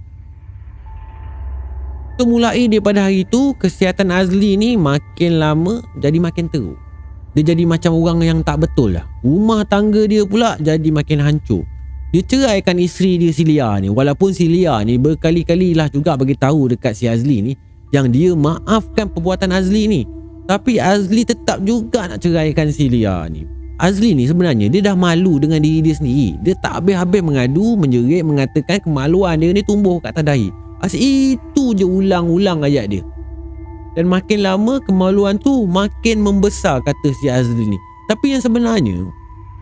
So, 2.20 2.28
mulai 2.28 2.68
daripada 2.68 3.08
hari 3.08 3.24
tu 3.24 3.56
kesihatan 3.56 4.12
Azli 4.12 4.60
ni 4.60 4.76
makin 4.76 5.40
lama 5.40 5.80
jadi 5.96 6.20
makin 6.20 6.52
teruk 6.52 6.85
dia 7.36 7.44
jadi 7.52 7.68
macam 7.68 8.00
orang 8.00 8.24
yang 8.24 8.40
tak 8.48 8.64
betul 8.64 8.96
lah. 8.96 9.04
Rumah 9.20 9.68
tangga 9.68 10.08
dia 10.08 10.24
pula 10.24 10.56
jadi 10.58 10.88
makin 10.88 11.20
hancur. 11.20 11.68
Dia 12.16 12.24
ceraikan 12.24 12.80
isteri 12.80 13.20
dia 13.20 13.36
si 13.36 13.44
Lia 13.44 13.76
ni. 13.84 13.92
Walaupun 13.92 14.32
si 14.32 14.48
Lia 14.48 14.80
ni 14.88 14.96
berkali-kali 14.96 15.76
lah 15.76 15.92
juga 15.92 16.16
bagi 16.16 16.40
tahu 16.40 16.72
dekat 16.72 16.96
si 16.96 17.12
Azli 17.12 17.44
ni 17.44 17.54
yang 17.92 18.08
dia 18.08 18.32
maafkan 18.32 19.12
perbuatan 19.12 19.52
Azli 19.52 19.84
ni. 19.92 20.02
Tapi 20.48 20.80
Azli 20.80 21.28
tetap 21.28 21.60
juga 21.60 22.08
nak 22.08 22.24
ceraikan 22.24 22.72
si 22.72 22.88
Lia 22.88 23.28
ni. 23.28 23.44
Azli 23.76 24.16
ni 24.16 24.24
sebenarnya 24.24 24.72
dia 24.72 24.80
dah 24.80 24.96
malu 24.96 25.36
dengan 25.36 25.60
diri 25.60 25.84
dia 25.84 26.00
sendiri. 26.00 26.40
Dia 26.40 26.56
tak 26.64 26.80
habis-habis 26.80 27.20
mengadu, 27.20 27.76
menjerit, 27.76 28.24
mengatakan 28.24 28.80
kemaluan 28.80 29.36
dia 29.36 29.52
ni 29.52 29.60
tumbuh 29.68 30.00
kat 30.00 30.16
atas 30.16 30.24
dahi. 30.24 30.48
Asyik 30.80 31.36
itu 31.36 31.66
je 31.76 31.84
ulang-ulang 31.84 32.64
ayat 32.64 32.96
dia. 32.96 33.04
Dan 33.96 34.12
makin 34.12 34.44
lama 34.44 34.84
kemaluan 34.84 35.40
tu 35.40 35.64
makin 35.66 36.20
membesar 36.20 36.84
kata 36.84 37.10
si 37.16 37.32
Azli 37.32 37.72
ni. 37.72 37.80
Tapi 38.12 38.36
yang 38.36 38.44
sebenarnya 38.44 39.08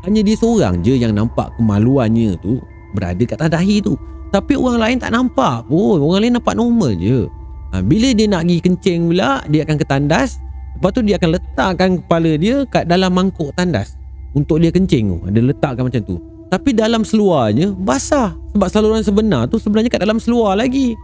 hanya 0.04 0.20
dia 0.20 0.36
seorang 0.36 0.84
je 0.84 1.00
yang 1.00 1.16
nampak 1.16 1.54
kemaluannya 1.56 2.36
tu 2.44 2.60
berada 2.92 3.24
kat 3.24 3.40
atas 3.40 3.52
dahi 3.56 3.80
tu. 3.80 3.96
Tapi 4.34 4.58
orang 4.58 4.82
lain 4.82 4.98
tak 4.98 5.14
nampak 5.14 5.70
pun. 5.70 6.02
Orang 6.02 6.26
lain 6.26 6.34
nampak 6.36 6.58
normal 6.58 6.98
je. 6.98 7.30
Ha, 7.74 7.82
bila 7.86 8.10
dia 8.14 8.26
nak 8.26 8.46
pergi 8.46 8.58
kencing 8.66 9.00
pula, 9.14 9.42
dia 9.46 9.62
akan 9.66 9.76
ke 9.78 9.86
tandas. 9.86 10.42
Lepas 10.78 10.90
tu 10.94 11.02
dia 11.06 11.16
akan 11.22 11.30
letakkan 11.38 11.90
kepala 12.02 12.32
dia 12.36 12.66
kat 12.66 12.90
dalam 12.90 13.14
mangkuk 13.14 13.54
tandas. 13.54 13.94
Untuk 14.34 14.58
dia 14.58 14.74
kencing 14.74 15.06
tu. 15.14 15.18
Dia 15.30 15.42
letakkan 15.46 15.86
macam 15.86 16.02
tu. 16.02 16.18
Tapi 16.50 16.70
dalam 16.74 17.06
seluarnya 17.06 17.74
basah. 17.74 18.34
Sebab 18.58 18.68
saluran 18.70 19.06
sebenar 19.06 19.46
tu 19.50 19.62
sebenarnya 19.62 19.94
kat 19.94 20.02
dalam 20.02 20.18
seluar 20.18 20.58
lagi. 20.58 20.98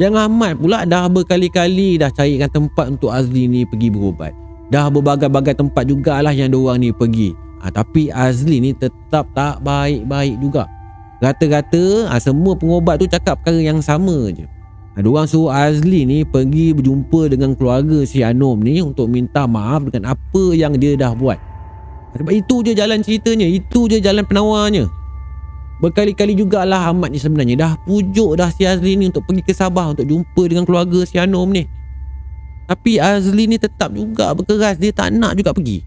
Yang 0.00 0.16
Ahmad 0.16 0.56
pula 0.56 0.88
dah 0.88 1.12
berkali-kali 1.12 2.00
dah 2.00 2.08
carikan 2.08 2.48
tempat 2.48 2.96
untuk 2.96 3.12
Azli 3.12 3.44
ni 3.44 3.68
pergi 3.68 3.92
berubat. 3.92 4.32
Dah 4.72 4.88
berbagai-bagai 4.88 5.60
tempat 5.60 5.84
jugalah 5.84 6.32
yang 6.32 6.48
diorang 6.48 6.80
ni 6.80 6.88
pergi. 6.88 7.36
Ha, 7.60 7.68
tapi 7.68 8.08
Azli 8.08 8.64
ni 8.64 8.72
tetap 8.72 9.28
tak 9.36 9.60
baik-baik 9.60 10.40
juga. 10.40 10.64
Rata-rata 11.20 12.08
ha, 12.08 12.16
semua 12.16 12.56
pengobat 12.56 12.96
tu 12.96 13.04
cakap 13.12 13.44
perkara 13.44 13.60
yang 13.60 13.84
sama 13.84 14.32
je. 14.32 14.48
Ha, 14.96 15.04
diorang 15.04 15.28
suruh 15.28 15.52
Azli 15.52 16.08
ni 16.08 16.24
pergi 16.24 16.72
berjumpa 16.72 17.36
dengan 17.36 17.52
keluarga 17.52 18.00
si 18.08 18.24
Anom 18.24 18.56
ni 18.64 18.80
untuk 18.80 19.04
minta 19.12 19.44
maaf 19.44 19.84
dengan 19.92 20.16
apa 20.16 20.44
yang 20.56 20.80
dia 20.80 20.96
dah 20.96 21.12
buat. 21.12 21.36
Sebab 22.16 22.32
itu 22.32 22.64
je 22.64 22.72
jalan 22.72 23.04
ceritanya. 23.04 23.44
Itu 23.44 23.84
je 23.84 24.00
jalan 24.00 24.24
penawarnya. 24.24 24.88
Berkali-kali 25.80 26.36
jugalah 26.36 26.92
Ahmad 26.92 27.08
ni 27.08 27.16
sebenarnya 27.16 27.56
dah 27.56 27.72
pujuk 27.88 28.36
dah 28.36 28.52
si 28.52 28.68
Azli 28.68 29.00
ni 29.00 29.08
untuk 29.08 29.24
pergi 29.24 29.40
ke 29.40 29.56
Sabah 29.56 29.96
untuk 29.96 30.04
jumpa 30.04 30.42
dengan 30.44 30.68
keluarga 30.68 31.00
si 31.08 31.16
Anom 31.16 31.48
ni. 31.48 31.64
Tapi 32.68 33.00
Azli 33.00 33.48
ni 33.48 33.56
tetap 33.56 33.88
juga 33.96 34.36
berkeras 34.36 34.76
dia 34.76 34.92
tak 34.92 35.16
nak 35.16 35.40
juga 35.40 35.56
pergi. 35.56 35.80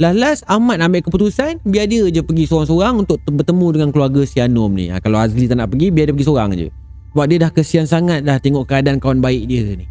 Last 0.00 0.48
Ahmad 0.48 0.80
ambil 0.80 1.04
keputusan 1.04 1.60
biar 1.60 1.84
dia 1.84 2.08
je 2.08 2.24
pergi 2.24 2.48
seorang-seorang 2.48 3.04
untuk 3.04 3.20
bertemu 3.20 3.66
dengan 3.68 3.88
keluarga 3.92 4.24
si 4.24 4.40
Anom 4.40 4.72
ni. 4.72 4.88
Ha, 4.88 4.96
kalau 4.96 5.20
Azli 5.20 5.44
tak 5.44 5.60
nak 5.60 5.68
pergi 5.68 5.92
biar 5.92 6.08
dia 6.08 6.16
pergi 6.16 6.28
seorang 6.32 6.50
je. 6.56 6.72
Sebab 7.12 7.24
dia 7.28 7.36
dah 7.36 7.50
kesian 7.52 7.84
sangat 7.84 8.24
dah 8.24 8.40
tengok 8.40 8.64
keadaan 8.64 8.96
kawan 8.96 9.20
baik 9.20 9.44
dia 9.44 9.76
ni. 9.76 9.84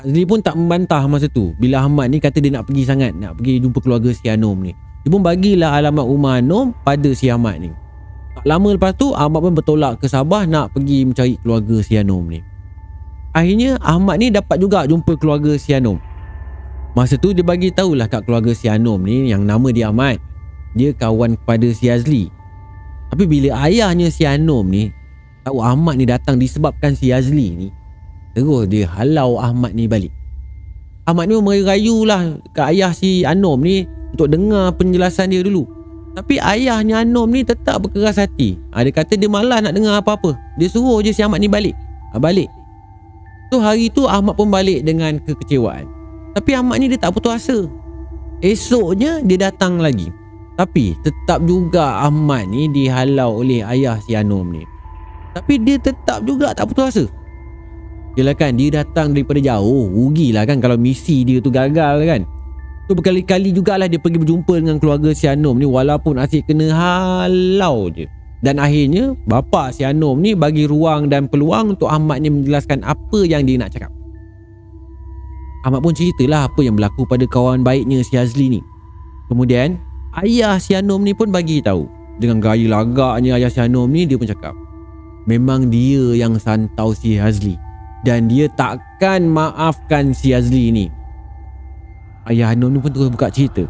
Azli 0.00 0.24
pun 0.24 0.40
tak 0.40 0.56
membantah 0.56 1.04
masa 1.04 1.28
tu 1.28 1.52
bila 1.60 1.84
Ahmad 1.84 2.08
ni 2.08 2.24
kata 2.24 2.40
dia 2.40 2.56
nak 2.56 2.64
pergi 2.64 2.88
sangat 2.88 3.12
nak 3.12 3.36
pergi 3.36 3.60
jumpa 3.60 3.84
keluarga 3.84 4.08
si 4.16 4.32
Anom 4.32 4.64
ni. 4.64 4.72
Dia 5.04 5.12
pun 5.12 5.20
bagilah 5.20 5.76
alamat 5.76 6.06
rumah 6.08 6.40
Anom 6.40 6.72
pada 6.80 7.12
si 7.12 7.28
Ahmad 7.28 7.60
ni. 7.60 7.81
Tak 8.32 8.44
lama 8.48 8.72
lepas 8.72 8.96
tu 8.96 9.12
Ahmad 9.12 9.44
pun 9.44 9.54
bertolak 9.54 10.00
ke 10.00 10.08
Sabah 10.08 10.48
nak 10.48 10.72
pergi 10.72 11.04
mencari 11.04 11.36
keluarga 11.44 11.76
si 11.84 12.00
Anom 12.00 12.24
ni. 12.26 12.40
Akhirnya 13.32 13.80
Ahmad 13.80 14.20
ni 14.20 14.28
dapat 14.28 14.60
juga 14.60 14.84
jumpa 14.84 15.16
keluarga 15.16 15.56
si 15.56 15.72
Anom. 15.72 15.96
Masa 16.92 17.16
tu 17.16 17.32
dia 17.32 17.40
bagi 17.40 17.72
tahulah 17.72 18.04
kat 18.04 18.28
keluarga 18.28 18.52
si 18.52 18.68
Anom 18.68 19.00
ni 19.00 19.32
yang 19.32 19.48
nama 19.48 19.68
dia 19.72 19.88
Ahmad. 19.88 20.20
Dia 20.76 20.92
kawan 20.92 21.40
kepada 21.40 21.68
si 21.72 21.88
Azli. 21.88 22.28
Tapi 23.12 23.24
bila 23.28 23.68
ayahnya 23.68 24.08
si 24.08 24.24
Anom 24.24 24.68
ni 24.68 24.92
tahu 25.44 25.60
Ahmad 25.60 26.00
ni 26.00 26.04
datang 26.08 26.36
disebabkan 26.36 26.96
si 26.96 27.12
Azli 27.12 27.48
ni, 27.52 27.68
terus 28.32 28.68
dia 28.68 28.88
halau 28.88 29.36
Ahmad 29.40 29.76
ni 29.76 29.88
balik. 29.88 30.12
Ahmad 31.08 31.28
ni 31.28 31.36
merayu 31.40 32.04
lah 32.04 32.36
ke 32.52 32.60
ayah 32.72 32.92
si 32.92 33.24
Anom 33.24 33.60
ni 33.64 33.84
untuk 34.12 34.28
dengar 34.28 34.76
penjelasan 34.76 35.32
dia 35.32 35.40
dulu. 35.40 35.81
Tapi 36.12 36.36
ayahnya 36.36 37.00
Anom 37.00 37.32
ni 37.32 37.40
tetap 37.40 37.88
berkeras 37.88 38.20
hati. 38.20 38.60
Ha, 38.76 38.84
dia 38.84 38.92
kata 38.92 39.16
dia 39.16 39.32
malas 39.32 39.64
nak 39.64 39.72
dengar 39.72 39.96
apa-apa. 39.96 40.36
Dia 40.60 40.68
suruh 40.68 41.00
je 41.00 41.08
si 41.08 41.24
Ahmad 41.24 41.40
ni 41.40 41.48
balik. 41.48 41.72
Ha, 42.12 42.20
balik. 42.20 42.52
So 43.48 43.64
hari 43.64 43.88
tu 43.88 44.04
Ahmad 44.04 44.36
pun 44.36 44.52
balik 44.52 44.84
dengan 44.84 45.16
kekecewaan. 45.24 45.88
Tapi 46.36 46.50
Ahmad 46.52 46.80
ni 46.80 46.92
dia 46.92 47.00
tak 47.00 47.16
putus 47.16 47.32
asa. 47.32 47.64
Esoknya 48.44 49.24
dia 49.24 49.48
datang 49.48 49.80
lagi. 49.80 50.12
Tapi 50.60 50.92
tetap 51.00 51.40
juga 51.48 52.04
Ahmad 52.04 52.44
ni 52.52 52.68
dihalau 52.68 53.40
oleh 53.40 53.64
ayah 53.64 53.96
si 54.04 54.12
Anom 54.12 54.52
ni. 54.52 54.64
Tapi 55.32 55.56
dia 55.64 55.80
tetap 55.80 56.20
juga 56.28 56.52
tak 56.52 56.68
putus 56.68 56.86
asa. 56.92 57.04
Yelah 58.12 58.36
kan 58.36 58.60
dia 58.60 58.84
datang 58.84 59.16
daripada 59.16 59.40
jauh 59.40 59.88
Rugilah 59.88 60.44
kan 60.44 60.60
kalau 60.60 60.76
misi 60.76 61.24
dia 61.24 61.40
tu 61.40 61.48
gagal 61.48 62.04
kan 62.04 62.28
Tu 62.92 63.00
berkali-kali 63.00 63.56
jugalah 63.56 63.88
dia 63.88 63.96
pergi 63.96 64.20
berjumpa 64.20 64.52
dengan 64.60 64.76
keluarga 64.76 65.16
si 65.16 65.24
Anom 65.24 65.56
ni 65.56 65.64
Walaupun 65.64 66.20
asyik 66.20 66.44
kena 66.44 66.76
halau 66.76 67.88
je. 67.88 68.04
Dan 68.44 68.60
akhirnya 68.60 69.16
bapa 69.24 69.72
si 69.72 69.80
Anom 69.80 70.20
ni 70.20 70.36
bagi 70.36 70.68
ruang 70.68 71.08
dan 71.08 71.24
peluang 71.24 71.72
untuk 71.72 71.88
Ahmad 71.88 72.20
ni 72.20 72.28
menjelaskan 72.28 72.84
apa 72.84 73.24
yang 73.24 73.48
dia 73.48 73.56
nak 73.56 73.72
cakap. 73.72 73.88
Ahmad 75.64 75.80
pun 75.80 75.96
ceritalah 75.96 76.52
apa 76.52 76.60
yang 76.60 76.76
berlaku 76.76 77.08
pada 77.08 77.24
kawan 77.24 77.64
baiknya 77.64 78.04
si 78.04 78.20
Azli 78.20 78.60
ni. 78.60 78.60
Kemudian 79.32 79.80
ayah 80.20 80.60
si 80.60 80.76
Anom 80.76 81.00
ni 81.00 81.16
pun 81.16 81.32
bagi 81.32 81.64
tahu. 81.64 81.88
Dengan 82.20 82.44
gaya 82.44 82.68
lagaknya 82.68 83.40
ayah 83.40 83.48
si 83.48 83.64
Anom 83.64 83.88
ni 83.88 84.04
dia 84.04 84.20
pun 84.20 84.28
cakap 84.28 84.52
Memang 85.24 85.72
dia 85.72 86.12
yang 86.12 86.36
santau 86.36 86.92
si 86.92 87.16
Azli. 87.16 87.56
Dan 88.04 88.28
dia 88.28 88.52
takkan 88.52 89.32
maafkan 89.32 90.12
si 90.12 90.36
Azli 90.36 90.68
ni. 90.68 90.92
Ayah 92.22 92.54
Hanum 92.54 92.70
ni 92.70 92.78
pun 92.78 92.94
terus 92.94 93.10
buka 93.10 93.30
cerita. 93.34 93.66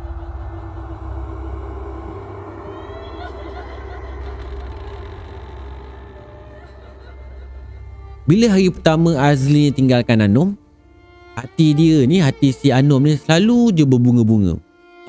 Bila 8.23 8.55
hari 8.55 8.71
pertama 8.71 9.19
Azli 9.19 9.75
tinggalkan 9.75 10.23
Anum, 10.23 10.55
hati 11.35 11.75
dia 11.75 12.07
ni, 12.07 12.23
hati 12.23 12.55
si 12.55 12.71
Anum 12.71 13.03
ni 13.03 13.19
selalu 13.19 13.75
je 13.75 13.85
berbunga-bunga. 13.89 14.57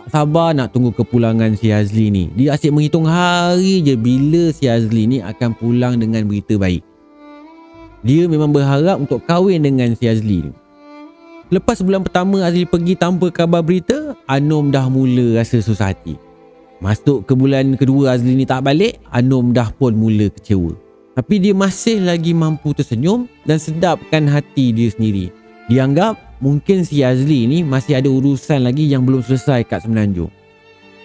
Tak 0.04 0.08
sabar 0.10 0.52
nak 0.52 0.74
tunggu 0.74 0.92
kepulangan 0.92 1.54
si 1.54 1.70
Azli 1.70 2.10
ni. 2.10 2.34
Dia 2.34 2.58
asyik 2.58 2.74
menghitung 2.74 3.06
hari 3.06 3.86
je 3.86 3.94
bila 3.94 4.50
si 4.52 4.66
Azli 4.68 5.08
ni 5.08 5.18
akan 5.22 5.56
pulang 5.56 6.02
dengan 6.02 6.26
berita 6.26 6.58
baik. 6.58 6.84
Dia 8.04 8.28
memang 8.28 8.52
berharap 8.52 9.00
untuk 9.00 9.24
kahwin 9.24 9.64
dengan 9.64 9.96
si 9.96 10.10
Azli 10.10 10.50
ni. 10.50 10.63
Lepas 11.54 11.86
bulan 11.86 12.02
pertama 12.02 12.42
Azli 12.42 12.66
pergi 12.66 12.98
tanpa 12.98 13.30
kabar 13.30 13.62
berita, 13.62 14.18
Anom 14.26 14.74
dah 14.74 14.90
mula 14.90 15.38
rasa 15.38 15.62
susah 15.62 15.94
hati. 15.94 16.18
Masuk 16.82 17.30
ke 17.30 17.38
bulan 17.38 17.78
kedua 17.78 18.18
Azli 18.18 18.34
ni 18.34 18.42
tak 18.42 18.66
balik, 18.66 18.98
Anom 19.14 19.54
dah 19.54 19.70
pun 19.70 19.94
mula 19.94 20.34
kecewa. 20.34 20.74
Tapi 21.14 21.38
dia 21.38 21.54
masih 21.54 22.02
lagi 22.02 22.34
mampu 22.34 22.74
tersenyum 22.74 23.30
dan 23.46 23.62
sedapkan 23.62 24.26
hati 24.26 24.74
dia 24.74 24.90
sendiri. 24.90 25.30
Dia 25.70 25.86
anggap 25.86 26.18
mungkin 26.42 26.82
si 26.90 27.06
Azli 27.06 27.46
ni 27.46 27.62
masih 27.62 28.02
ada 28.02 28.10
urusan 28.10 28.66
lagi 28.66 28.90
yang 28.90 29.06
belum 29.06 29.22
selesai 29.22 29.62
kat 29.70 29.86
Semenanjung. 29.86 30.34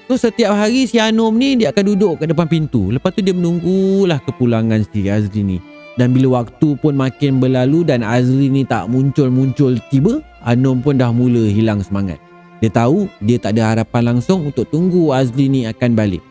So 0.08 0.16
setiap 0.16 0.56
hari 0.56 0.88
si 0.88 0.96
Anom 0.96 1.36
ni 1.36 1.60
dia 1.60 1.76
akan 1.76 1.92
duduk 1.92 2.24
kat 2.24 2.32
depan 2.32 2.48
pintu. 2.48 2.88
Lepas 2.88 3.12
tu 3.12 3.20
dia 3.20 3.36
menunggulah 3.36 4.16
kepulangan 4.24 4.80
si 4.88 5.12
Azli 5.12 5.44
ni. 5.44 5.60
Dan 6.00 6.16
bila 6.16 6.40
waktu 6.40 6.78
pun 6.78 6.96
makin 6.96 7.36
berlalu 7.36 7.84
dan 7.84 8.00
Azri 8.00 8.48
ni 8.48 8.64
tak 8.64 8.86
muncul-muncul 8.88 9.76
tiba, 9.92 10.24
Anom 10.48 10.80
pun 10.80 10.96
dah 10.96 11.12
mula 11.12 11.44
hilang 11.52 11.84
semangat. 11.84 12.16
Dia 12.64 12.72
tahu 12.72 13.04
dia 13.20 13.36
tak 13.36 13.60
ada 13.60 13.76
harapan 13.76 14.16
langsung 14.16 14.48
untuk 14.48 14.64
tunggu 14.72 15.12
Azri 15.12 15.52
ni 15.52 15.68
akan 15.68 15.92
balik. 15.92 16.24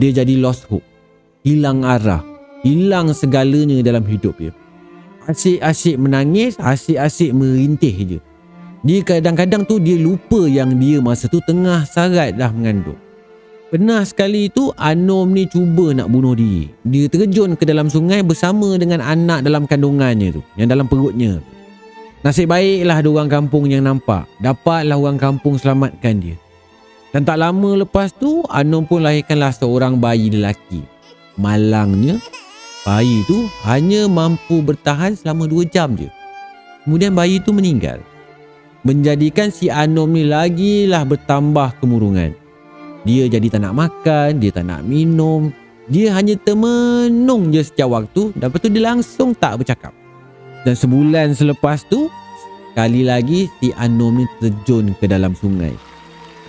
Dia 0.00 0.24
jadi 0.24 0.40
lost 0.40 0.64
hope. 0.72 0.82
Hilang 1.44 1.84
arah. 1.84 2.24
Hilang 2.64 3.12
segalanya 3.12 3.84
dalam 3.84 4.08
hidup 4.08 4.32
dia. 4.40 4.56
Asyik-asyik 5.28 6.00
menangis, 6.00 6.56
asyik-asyik 6.56 7.36
merintih 7.36 7.94
je. 8.16 8.18
Dia 8.82 8.98
kadang-kadang 9.04 9.62
tu 9.62 9.78
dia 9.78 9.94
lupa 9.94 10.48
yang 10.50 10.74
dia 10.80 10.98
masa 10.98 11.30
tu 11.30 11.38
tengah 11.44 11.86
sarat 11.86 12.34
dah 12.34 12.50
mengandung. 12.50 12.98
Pernah 13.70 14.02
sekali 14.02 14.50
itu 14.50 14.74
Anom 14.74 15.30
ni 15.30 15.46
cuba 15.46 15.94
nak 15.94 16.10
bunuh 16.10 16.34
diri. 16.34 16.68
Dia 16.82 17.06
terjun 17.06 17.54
ke 17.54 17.62
dalam 17.62 17.86
sungai 17.86 18.20
bersama 18.26 18.74
dengan 18.76 18.98
anak 19.00 19.46
dalam 19.46 19.70
kandungannya 19.70 20.34
tu. 20.34 20.42
Yang 20.58 20.68
dalam 20.74 20.86
perutnya. 20.90 21.38
Nasib 22.22 22.54
baiklah 22.54 23.02
ada 23.02 23.08
orang 23.10 23.26
kampung 23.26 23.66
yang 23.66 23.82
nampak. 23.82 24.30
Dapatlah 24.38 24.94
orang 24.94 25.18
kampung 25.18 25.58
selamatkan 25.58 26.22
dia. 26.22 26.38
Dan 27.10 27.26
tak 27.26 27.42
lama 27.42 27.82
lepas 27.82 28.14
tu 28.14 28.46
Anom 28.46 28.86
pun 28.86 29.02
lahirkanlah 29.02 29.50
seorang 29.50 29.98
bayi 29.98 30.30
lelaki. 30.30 30.86
Malangnya 31.34 32.22
bayi 32.86 33.26
tu 33.26 33.50
hanya 33.66 34.06
mampu 34.06 34.62
bertahan 34.62 35.18
selama 35.18 35.50
2 35.50 35.66
jam 35.66 35.98
je. 35.98 36.06
Kemudian 36.86 37.10
bayi 37.10 37.42
tu 37.42 37.50
meninggal. 37.50 37.98
Menjadikan 38.86 39.50
si 39.50 39.66
Anom 39.66 40.14
ni 40.14 40.22
lagilah 40.22 41.02
bertambah 41.02 41.82
kemurungan. 41.82 42.38
Dia 43.02 43.26
jadi 43.26 43.50
tak 43.50 43.66
nak 43.66 43.74
makan, 43.74 44.38
dia 44.38 44.54
tak 44.54 44.70
nak 44.70 44.86
minum. 44.86 45.50
Dia 45.90 46.14
hanya 46.14 46.38
termenung 46.38 47.50
je 47.50 47.66
setiap 47.66 47.90
waktu 47.98 48.30
dan 48.38 48.46
lepas 48.46 48.62
tu 48.62 48.70
dia 48.70 48.82
langsung 48.86 49.34
tak 49.34 49.58
bercakap. 49.58 49.90
Dan 50.62 50.78
sebulan 50.78 51.34
selepas 51.34 51.82
tu, 51.90 52.06
kali 52.78 53.02
lagi 53.02 53.50
si 53.58 53.74
Anom 53.74 54.22
ni 54.22 54.26
terjun 54.38 54.94
ke 54.94 55.10
dalam 55.10 55.34
sungai. 55.34 55.74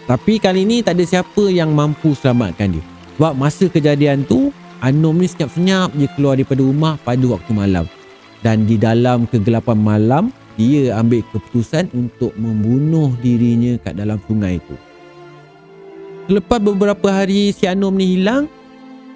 Tapi 0.05 0.37
kali 0.37 0.67
ni 0.67 0.85
tak 0.85 0.99
ada 0.99 1.05
siapa 1.07 1.49
yang 1.49 1.73
mampu 1.73 2.13
selamatkan 2.13 2.77
dia. 2.77 2.85
Sebab 3.17 3.33
masa 3.33 3.65
kejadian 3.65 4.21
tu, 4.29 4.53
Anom 4.83 5.17
ni 5.17 5.25
senyap-senyap 5.25 5.95
je 5.97 6.05
keluar 6.13 6.37
daripada 6.37 6.61
rumah 6.61 6.93
pada 7.01 7.25
waktu 7.25 7.51
malam. 7.55 7.85
Dan 8.43 8.67
di 8.67 8.75
dalam 8.75 9.25
kegelapan 9.25 9.79
malam, 9.79 10.23
dia 10.59 10.93
ambil 10.99 11.25
keputusan 11.33 11.89
untuk 11.97 12.35
membunuh 12.37 13.15
dirinya 13.23 13.79
kat 13.81 13.97
dalam 13.97 14.21
sungai 14.29 14.61
itu. 14.61 14.75
Selepas 16.29 16.59
beberapa 16.61 17.07
hari 17.09 17.49
si 17.55 17.65
Anom 17.65 17.95
ni 17.97 18.19
hilang, 18.19 18.45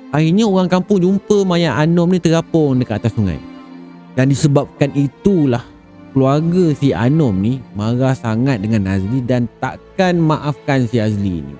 akhirnya 0.10 0.49
orang 0.49 0.71
kampung 0.71 1.03
jumpa 1.03 1.45
mayat 1.45 1.75
Anom 1.86 2.10
ni 2.10 2.17
terapung 2.17 2.79
dekat 2.81 3.03
atas 3.03 3.13
sungai. 3.13 3.56
Dan 4.17 4.34
disebabkan 4.34 4.89
itulah 4.97 5.62
keluarga 6.10 6.73
si 6.73 6.89
Anom 6.89 7.38
ni 7.38 7.62
marah 7.77 8.17
sangat 8.17 8.65
dengan 8.65 8.89
Azli 8.89 9.21
dan 9.21 9.45
takkan 9.62 10.17
maafkan 10.17 10.89
si 10.89 10.97
Azli 10.97 11.45
ni. 11.45 11.56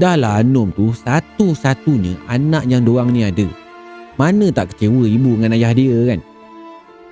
Dahlah 0.00 0.40
Anom 0.40 0.72
tu 0.72 0.96
satu-satunya 0.96 2.16
anak 2.24 2.64
yang 2.64 2.88
doang 2.88 3.12
ni 3.12 3.28
ada. 3.28 3.44
Mana 4.16 4.48
tak 4.48 4.72
kecewa 4.72 5.04
ibu 5.04 5.36
dengan 5.36 5.60
ayah 5.60 5.76
dia 5.76 6.08
kan? 6.08 6.24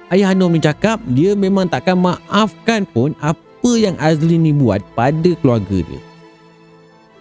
Ayah 0.08 0.32
Anom 0.32 0.56
ni 0.56 0.64
cakap 0.64 1.04
dia 1.12 1.36
memang 1.36 1.68
takkan 1.68 2.00
maafkan 2.00 2.88
pun 2.88 3.12
apa 3.20 3.70
yang 3.76 4.00
Azli 4.00 4.40
ni 4.40 4.56
buat 4.56 4.80
pada 4.96 5.36
keluarga 5.44 5.84
dia. 5.84 6.00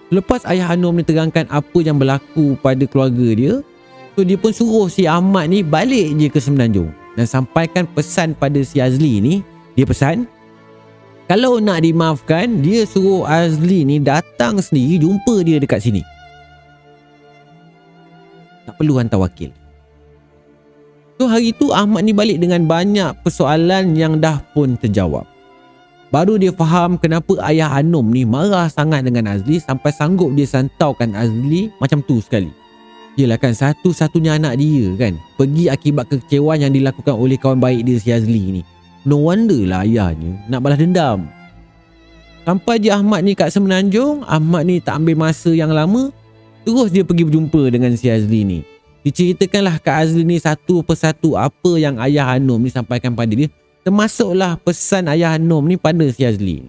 Lepas 0.08 0.48
ayah 0.48 0.72
Anom 0.72 0.96
ni 0.96 1.04
terangkan 1.04 1.52
apa 1.52 1.84
yang 1.84 2.00
berlaku 2.00 2.56
pada 2.64 2.88
keluarga 2.88 3.28
dia, 3.36 3.60
so 4.16 4.24
dia 4.24 4.40
pun 4.40 4.56
suruh 4.56 4.88
si 4.88 5.04
Ahmad 5.04 5.52
ni 5.52 5.68
balik 5.68 6.16
je 6.16 6.32
ke 6.32 6.40
Semenanjung 6.40 7.04
dan 7.16 7.26
sampaikan 7.26 7.88
pesan 7.92 8.36
pada 8.36 8.60
si 8.62 8.84
Azli 8.84 9.24
ni. 9.24 9.36
Dia 9.76 9.84
pesan, 9.84 10.24
kalau 11.26 11.58
nak 11.58 11.82
dimaafkan, 11.82 12.62
dia 12.62 12.86
suruh 12.86 13.26
Azli 13.26 13.82
ni 13.82 13.98
datang 13.98 14.62
sendiri 14.62 15.02
jumpa 15.02 15.42
dia 15.42 15.58
dekat 15.58 15.82
sini. 15.82 16.06
Tak 18.70 18.78
perlu 18.78 19.02
hantar 19.02 19.20
wakil. 19.20 19.50
So 21.16 21.32
hari 21.32 21.56
tu 21.56 21.72
Ahmad 21.72 22.04
ni 22.04 22.12
balik 22.12 22.44
dengan 22.44 22.68
banyak 22.68 23.24
persoalan 23.24 23.96
yang 23.96 24.20
dah 24.20 24.44
pun 24.52 24.76
terjawab. 24.76 25.24
Baru 26.14 26.38
dia 26.38 26.54
faham 26.54 27.00
kenapa 27.00 27.40
ayah 27.50 27.72
Anom 27.74 28.12
ni 28.12 28.28
marah 28.28 28.70
sangat 28.70 29.08
dengan 29.08 29.32
Azli 29.32 29.58
sampai 29.58 29.92
sanggup 29.96 30.32
dia 30.36 30.46
santaukan 30.46 31.16
Azli 31.18 31.72
macam 31.82 32.06
tu 32.06 32.22
sekali. 32.22 32.52
Yelah 33.16 33.40
kan 33.40 33.56
satu-satunya 33.56 34.36
anak 34.36 34.60
dia 34.60 34.92
kan 35.00 35.16
pergi 35.40 35.72
akibat 35.72 36.12
kekecewaan 36.12 36.68
yang 36.68 36.74
dilakukan 36.76 37.16
oleh 37.16 37.40
kawan 37.40 37.64
baik 37.64 37.88
dia 37.88 37.96
si 37.96 38.12
Azli 38.12 38.60
ni. 38.60 38.62
No 39.08 39.24
wonder 39.24 39.64
lah 39.64 39.88
ayahnya 39.88 40.36
nak 40.52 40.60
balas 40.60 40.84
dendam. 40.84 41.32
Sampai 42.44 42.78
je 42.78 42.92
Ahmad 42.92 43.24
ni 43.26 43.34
kat 43.34 43.50
Semenanjung, 43.56 44.22
Ahmad 44.28 44.68
ni 44.68 44.84
tak 44.84 45.02
ambil 45.02 45.18
masa 45.18 45.50
yang 45.50 45.72
lama, 45.74 46.14
terus 46.62 46.94
dia 46.94 47.02
pergi 47.02 47.26
berjumpa 47.26 47.72
dengan 47.72 47.96
si 47.96 48.12
Azli 48.12 48.44
ni. 48.44 48.60
Diceritakanlah 49.02 49.80
kat 49.80 49.96
Azli 50.06 50.28
ni 50.28 50.38
satu 50.38 50.84
persatu 50.84 51.40
apa 51.40 51.72
yang 51.80 51.98
ayah 52.04 52.36
Anom 52.36 52.62
ni 52.62 52.70
sampaikan 52.70 53.16
pada 53.16 53.32
dia 53.32 53.50
Termasuklah 53.86 54.58
pesan 54.66 55.06
ayah 55.14 55.38
Anom 55.38 55.62
ni 55.70 55.78
pada 55.78 56.04
si 56.10 56.26
Azli. 56.26 56.66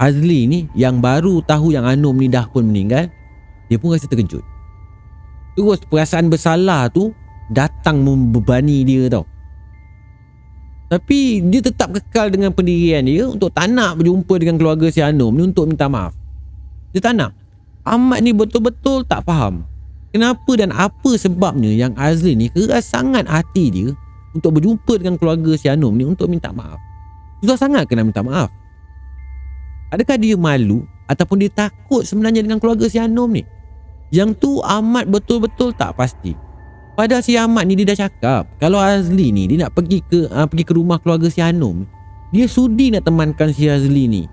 Azli 0.00 0.48
ni 0.48 0.58
yang 0.72 0.98
baru 0.98 1.44
tahu 1.44 1.76
yang 1.76 1.84
Anom 1.84 2.16
ni 2.16 2.26
dah 2.26 2.48
pun 2.48 2.66
meninggal, 2.66 3.12
dia 3.68 3.76
pun 3.76 3.92
rasa 3.92 4.08
terkejut. 4.08 4.57
Terus 5.58 5.82
perasaan 5.90 6.30
bersalah 6.30 6.86
tu 6.86 7.10
datang 7.50 7.98
membebani 8.06 8.86
dia 8.86 9.10
tau. 9.10 9.26
Tapi 10.86 11.42
dia 11.50 11.58
tetap 11.58 11.90
kekal 11.98 12.30
dengan 12.30 12.54
pendirian 12.54 13.02
dia 13.02 13.26
untuk 13.26 13.50
tak 13.50 13.66
nak 13.66 13.98
berjumpa 13.98 14.38
dengan 14.38 14.54
keluarga 14.54 14.86
si 14.86 15.02
Anum 15.02 15.34
ni 15.34 15.50
untuk 15.50 15.66
minta 15.66 15.90
maaf. 15.90 16.14
Dia 16.94 17.02
tak 17.02 17.18
nak. 17.18 17.34
Ahmad 17.82 18.22
ni 18.22 18.30
betul-betul 18.30 19.02
tak 19.02 19.26
faham. 19.26 19.66
Kenapa 20.14 20.48
dan 20.54 20.70
apa 20.70 21.10
sebabnya 21.18 21.74
yang 21.74 21.90
Azli 21.98 22.38
ni 22.38 22.46
keras 22.54 22.94
sangat 22.94 23.26
hati 23.26 23.66
dia 23.68 23.88
untuk 24.38 24.62
berjumpa 24.62 24.94
dengan 24.94 25.18
keluarga 25.18 25.58
si 25.58 25.66
Anum 25.66 25.98
ni 25.98 26.06
untuk 26.06 26.30
minta 26.30 26.54
maaf. 26.54 26.78
Susah 27.42 27.58
sangat 27.58 27.90
kena 27.90 28.06
minta 28.06 28.22
maaf. 28.22 28.46
Adakah 29.90 30.22
dia 30.22 30.38
malu 30.38 30.86
ataupun 31.10 31.42
dia 31.42 31.50
takut 31.50 32.06
sebenarnya 32.06 32.46
dengan 32.46 32.62
keluarga 32.62 32.86
si 32.86 33.02
Anum 33.02 33.34
ni? 33.34 33.57
Yang 34.08 34.40
tu 34.40 34.50
Ahmad 34.64 35.08
betul-betul 35.08 35.76
tak 35.76 35.92
pasti. 35.96 36.48
Padahal 36.98 37.22
si 37.22 37.38
Ahmad 37.38 37.62
ni 37.70 37.78
dia 37.78 37.94
dah 37.94 38.10
cakap 38.10 38.42
Kalau 38.58 38.82
Azli 38.82 39.30
ni 39.30 39.46
dia 39.46 39.62
nak 39.62 39.70
pergi 39.70 40.02
ke 40.02 40.26
uh, 40.34 40.50
pergi 40.50 40.66
ke 40.66 40.74
rumah 40.74 40.98
keluarga 40.98 41.30
si 41.30 41.38
Hanum 41.38 41.86
Dia 42.34 42.50
sudi 42.50 42.90
nak 42.90 43.06
temankan 43.06 43.54
si 43.54 43.70
Azli 43.70 44.10
ni 44.10 44.26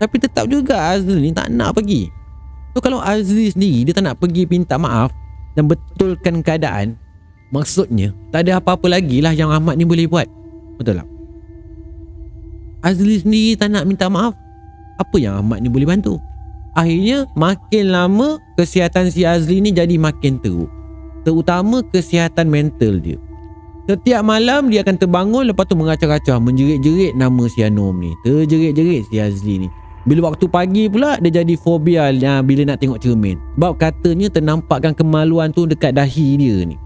Tapi 0.00 0.16
tetap 0.16 0.48
juga 0.48 0.96
Azli 0.96 1.28
ni 1.28 1.36
tak 1.36 1.52
nak 1.52 1.76
pergi 1.76 2.08
So 2.72 2.80
kalau 2.80 3.04
Azli 3.04 3.52
sendiri 3.52 3.84
dia 3.84 3.92
tak 3.92 4.08
nak 4.08 4.16
pergi 4.16 4.48
minta 4.48 4.80
maaf 4.80 5.12
Dan 5.52 5.68
betulkan 5.68 6.40
keadaan 6.40 6.96
Maksudnya 7.52 8.16
tak 8.32 8.48
ada 8.48 8.64
apa-apa 8.64 8.88
lagi 8.88 9.20
lah 9.20 9.36
yang 9.36 9.52
Ahmad 9.52 9.76
ni 9.76 9.84
boleh 9.84 10.08
buat 10.08 10.24
Betul 10.80 11.04
tak? 11.04 11.08
Azli 12.80 13.20
sendiri 13.20 13.60
tak 13.60 13.76
nak 13.76 13.84
minta 13.84 14.08
maaf 14.08 14.32
Apa 14.96 15.20
yang 15.20 15.44
Ahmad 15.44 15.60
ni 15.60 15.68
boleh 15.68 15.84
bantu? 15.84 16.16
Akhirnya 16.76 17.24
makin 17.32 17.88
lama 17.88 18.36
kesihatan 18.60 19.08
si 19.08 19.24
Azli 19.24 19.64
ni 19.64 19.72
jadi 19.72 19.96
makin 19.96 20.36
teruk 20.38 20.76
terutama 21.26 21.82
kesihatan 21.90 22.46
mental 22.46 23.02
dia. 23.02 23.18
Setiap 23.90 24.22
malam 24.22 24.70
dia 24.70 24.86
akan 24.86 24.94
terbangun 24.94 25.50
lepas 25.50 25.66
tu 25.66 25.74
mengacau-acau 25.74 26.38
menjerit-jerit 26.38 27.18
nama 27.18 27.50
si 27.50 27.66
Anom 27.66 27.98
ni. 27.98 28.14
Terjerit-jerit 28.22 29.10
si 29.10 29.18
Azli 29.18 29.66
ni. 29.66 29.68
Bila 30.06 30.30
waktu 30.30 30.46
pagi 30.46 30.86
pula 30.86 31.18
dia 31.18 31.42
jadi 31.42 31.58
fobia 31.58 32.14
ya, 32.14 32.38
bila 32.46 32.62
nak 32.62 32.78
tengok 32.78 33.02
cermin. 33.02 33.34
Sebab 33.58 33.74
katanya 33.74 34.30
ternampakkan 34.30 34.94
kemaluan 34.94 35.50
tu 35.50 35.66
dekat 35.66 35.98
dahi 35.98 36.38
dia 36.38 36.62
ni. 36.62 36.78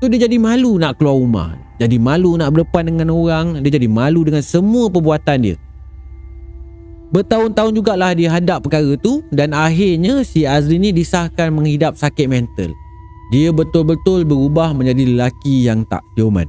Tu 0.00 0.08
dia 0.08 0.24
jadi 0.24 0.40
malu 0.40 0.80
nak 0.80 0.96
keluar 0.96 1.20
rumah. 1.20 1.50
Jadi 1.76 2.00
malu 2.00 2.40
nak 2.40 2.56
berdepan 2.56 2.88
dengan 2.88 3.08
orang. 3.12 3.46
Dia 3.60 3.76
jadi 3.76 3.88
malu 3.88 4.24
dengan 4.24 4.40
semua 4.40 4.88
perbuatan 4.88 5.36
dia. 5.44 5.56
Bertahun-tahun 7.08 7.72
jugalah 7.72 8.12
dia 8.12 8.28
hadap 8.28 8.68
perkara 8.68 8.92
tu 9.00 9.24
dan 9.32 9.56
akhirnya 9.56 10.20
si 10.20 10.44
Azli 10.44 10.76
ni 10.76 10.92
disahkan 10.92 11.48
menghidap 11.48 11.96
sakit 11.96 12.28
mental. 12.28 12.68
Dia 13.32 13.48
betul-betul 13.48 14.28
berubah 14.28 14.76
menjadi 14.76 15.16
lelaki 15.16 15.68
yang 15.68 15.88
tak 15.88 16.04
siuman. 16.16 16.48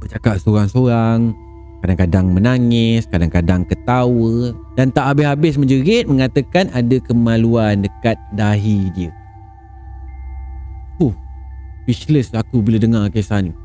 Bercakap 0.00 0.36
seorang-seorang, 0.44 1.32
kadang-kadang 1.80 2.26
menangis, 2.32 3.08
kadang-kadang 3.08 3.64
ketawa 3.64 4.52
dan 4.76 4.92
tak 4.92 5.08
habis-habis 5.08 5.56
menjerit 5.56 6.04
mengatakan 6.04 6.68
ada 6.76 6.96
kemaluan 7.00 7.80
dekat 7.80 8.20
dahi 8.36 8.92
dia. 8.92 9.12
Huh, 11.00 11.16
speechless 11.84 12.36
aku 12.36 12.60
bila 12.60 12.76
dengar 12.76 13.08
kisah 13.08 13.40
ni. 13.40 13.56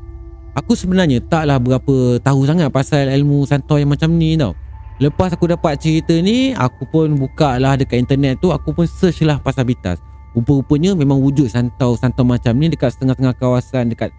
Aku 0.56 0.72
sebenarnya 0.72 1.20
taklah 1.26 1.60
berapa 1.60 2.22
tahu 2.22 2.46
sangat 2.46 2.70
pasal 2.70 3.10
ilmu 3.12 3.44
santoy 3.44 3.82
macam 3.84 4.14
ni 4.16 4.38
tau. 4.40 4.56
Lepas 5.02 5.34
aku 5.34 5.50
dapat 5.50 5.74
cerita 5.82 6.14
ni, 6.14 6.54
aku 6.54 6.86
pun 6.86 7.18
buka 7.18 7.58
lah 7.58 7.74
dekat 7.74 7.98
internet 7.98 8.38
tu, 8.38 8.54
aku 8.54 8.70
pun 8.70 8.86
search 8.86 9.26
lah 9.26 9.42
pasal 9.42 9.66
Bitas. 9.66 9.98
Rupa-rupanya 10.34 10.94
memang 10.94 11.18
wujud 11.18 11.50
santau-santau 11.50 12.22
macam 12.22 12.54
ni 12.58 12.70
dekat 12.70 12.94
setengah-setengah 12.94 13.34
kawasan 13.38 13.90
dekat 13.90 14.14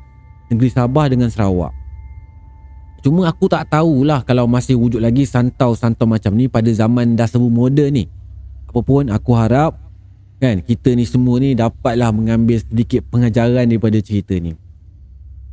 negeri 0.52 0.72
Sabah 0.72 1.08
dengan 1.08 1.32
Sarawak. 1.32 1.72
Cuma 3.00 3.30
aku 3.30 3.46
tak 3.46 3.70
tahulah 3.70 4.26
kalau 4.26 4.50
masih 4.50 4.76
wujud 4.76 4.98
lagi 4.98 5.24
santau-santau 5.30 6.10
macam 6.10 6.34
ni 6.34 6.50
pada 6.50 6.68
zaman 6.74 7.14
dah 7.14 7.30
semua 7.30 7.52
moden 7.54 7.94
ni. 7.94 8.04
Apapun 8.66 9.08
aku 9.14 9.32
harap 9.38 9.78
kan 10.42 10.60
kita 10.60 10.92
ni 10.92 11.08
semua 11.08 11.40
ni 11.40 11.56
dapatlah 11.56 12.12
mengambil 12.12 12.60
sedikit 12.60 13.06
pengajaran 13.08 13.70
daripada 13.70 14.02
cerita 14.04 14.36
ni. 14.36 14.58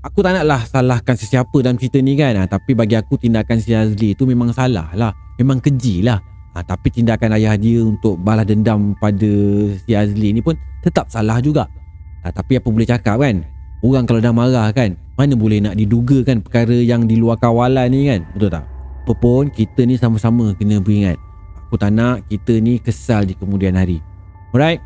Aku 0.03 0.19
tak 0.19 0.35
naklah 0.35 0.67
salahkan 0.67 1.15
sesiapa 1.15 1.55
dalam 1.62 1.79
cerita 1.79 2.03
ni 2.03 2.19
kan. 2.19 2.35
Ha, 2.35 2.51
Tapi 2.51 2.75
bagi 2.75 2.99
aku 2.99 3.15
tindakan 3.23 3.62
si 3.62 3.71
Azli 3.71 4.19
tu 4.19 4.27
memang 4.27 4.51
salah 4.51 4.91
lah. 4.99 5.15
Memang 5.38 5.62
keji 5.62 6.03
lah. 6.03 6.19
Ha, 6.59 6.67
Tapi 6.67 6.91
tindakan 6.91 7.38
ayah 7.38 7.55
dia 7.55 7.87
untuk 7.87 8.19
balas 8.19 8.43
dendam 8.43 8.99
pada 8.99 9.31
si 9.79 9.95
Azli 9.95 10.35
ni 10.35 10.43
pun 10.43 10.59
tetap 10.83 11.07
salah 11.07 11.38
juga. 11.38 11.71
Ha, 12.27 12.35
Tapi 12.35 12.59
apa 12.59 12.67
boleh 12.67 12.83
cakap 12.83 13.23
kan? 13.23 13.47
Orang 13.83 14.07
kalau 14.07 14.23
dah 14.23 14.31
marah 14.31 14.71
kan 14.71 14.95
Mana 15.19 15.35
boleh 15.35 15.59
nak 15.59 15.75
diduga 15.75 16.23
kan 16.23 16.38
perkara 16.38 16.79
yang 16.83 17.07
di 17.07 17.15
luar 17.15 17.38
kawalan 17.38 17.87
ni 17.87 18.11
kan? 18.11 18.27
Betul 18.35 18.59
tak? 18.59 18.67
Apapun 19.07 19.55
kita 19.55 19.87
ni 19.87 19.95
sama-sama 19.95 20.51
kena 20.59 20.83
beringat. 20.83 21.15
Aku 21.71 21.79
tak 21.79 21.95
nak 21.95 22.27
kita 22.27 22.59
ni 22.59 22.83
kesal 22.83 23.23
di 23.23 23.38
kemudian 23.38 23.79
hari. 23.79 24.03
Alright? 24.51 24.83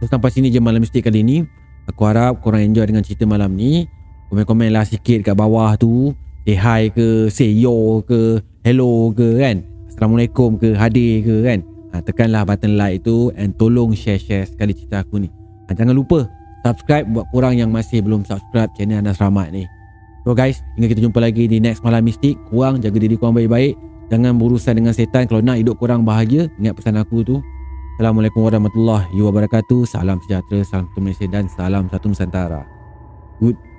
So 0.00 0.08
sampai 0.08 0.28
sini 0.36 0.52
je 0.52 0.60
malam 0.60 0.84
mistik 0.84 1.08
kali 1.08 1.24
ni. 1.24 1.48
Aku 1.88 2.04
harap 2.04 2.44
korang 2.44 2.60
enjoy 2.60 2.84
dengan 2.84 3.00
cerita 3.00 3.24
malam 3.24 3.52
ni 3.56 3.88
Komen-komen 4.34 4.74
lah 4.74 4.82
sikit 4.82 5.22
kat 5.22 5.38
bawah 5.38 5.78
tu. 5.78 6.10
Say 6.42 6.58
hi 6.58 6.90
ke, 6.90 7.30
say 7.30 7.54
yo 7.54 8.02
ke, 8.02 8.42
hello 8.66 9.14
ke 9.14 9.38
kan. 9.38 9.62
Assalamualaikum 9.86 10.58
ke 10.58 10.74
hadir 10.74 11.22
ke 11.22 11.46
kan. 11.46 11.62
Ha, 11.94 12.02
Tekanlah 12.02 12.42
button 12.42 12.74
like 12.74 13.06
tu 13.06 13.30
And 13.38 13.54
tolong 13.54 13.94
share-share 13.94 14.42
sekali 14.50 14.74
cerita 14.74 15.06
aku 15.06 15.22
ni. 15.22 15.30
Ha, 15.70 15.78
Jangan 15.78 15.94
lupa 15.94 16.26
subscribe 16.66 17.06
buat 17.14 17.30
korang 17.30 17.54
yang 17.54 17.70
masih 17.70 18.02
belum 18.02 18.26
subscribe 18.26 18.74
channel 18.74 19.06
Anas 19.06 19.22
Rahmat 19.22 19.54
ni. 19.54 19.70
So 20.26 20.34
guys 20.34 20.66
hingga 20.74 20.90
kita 20.90 21.06
jumpa 21.06 21.22
lagi 21.22 21.46
di 21.46 21.62
next 21.62 21.86
malam 21.86 22.02
mistik. 22.02 22.34
Korang 22.50 22.82
jaga 22.82 22.98
diri 22.98 23.14
korang 23.14 23.38
baik-baik. 23.38 23.78
Jangan 24.10 24.34
berurusan 24.34 24.74
dengan 24.74 24.98
setan. 24.98 25.30
Kalau 25.30 25.46
nak 25.46 25.62
hidup 25.62 25.78
korang 25.78 26.02
bahagia 26.02 26.50
Ingat 26.58 26.74
pesan 26.74 26.98
aku 26.98 27.22
tu. 27.22 27.38
Assalamualaikum 28.02 28.42
warahmatullahi 28.42 29.14
wabarakatuh. 29.14 29.86
Salam 29.86 30.18
sejahtera 30.26 30.66
Salam 30.66 30.90
satu 30.90 30.98
Malaysia 30.98 31.30
Dan 31.30 31.46
salam 31.46 31.86
satu 31.86 32.10
Nusantara. 32.10 32.66
Goodbye 33.38 33.73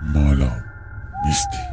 malam 0.00 0.56
mistik. 1.24 1.69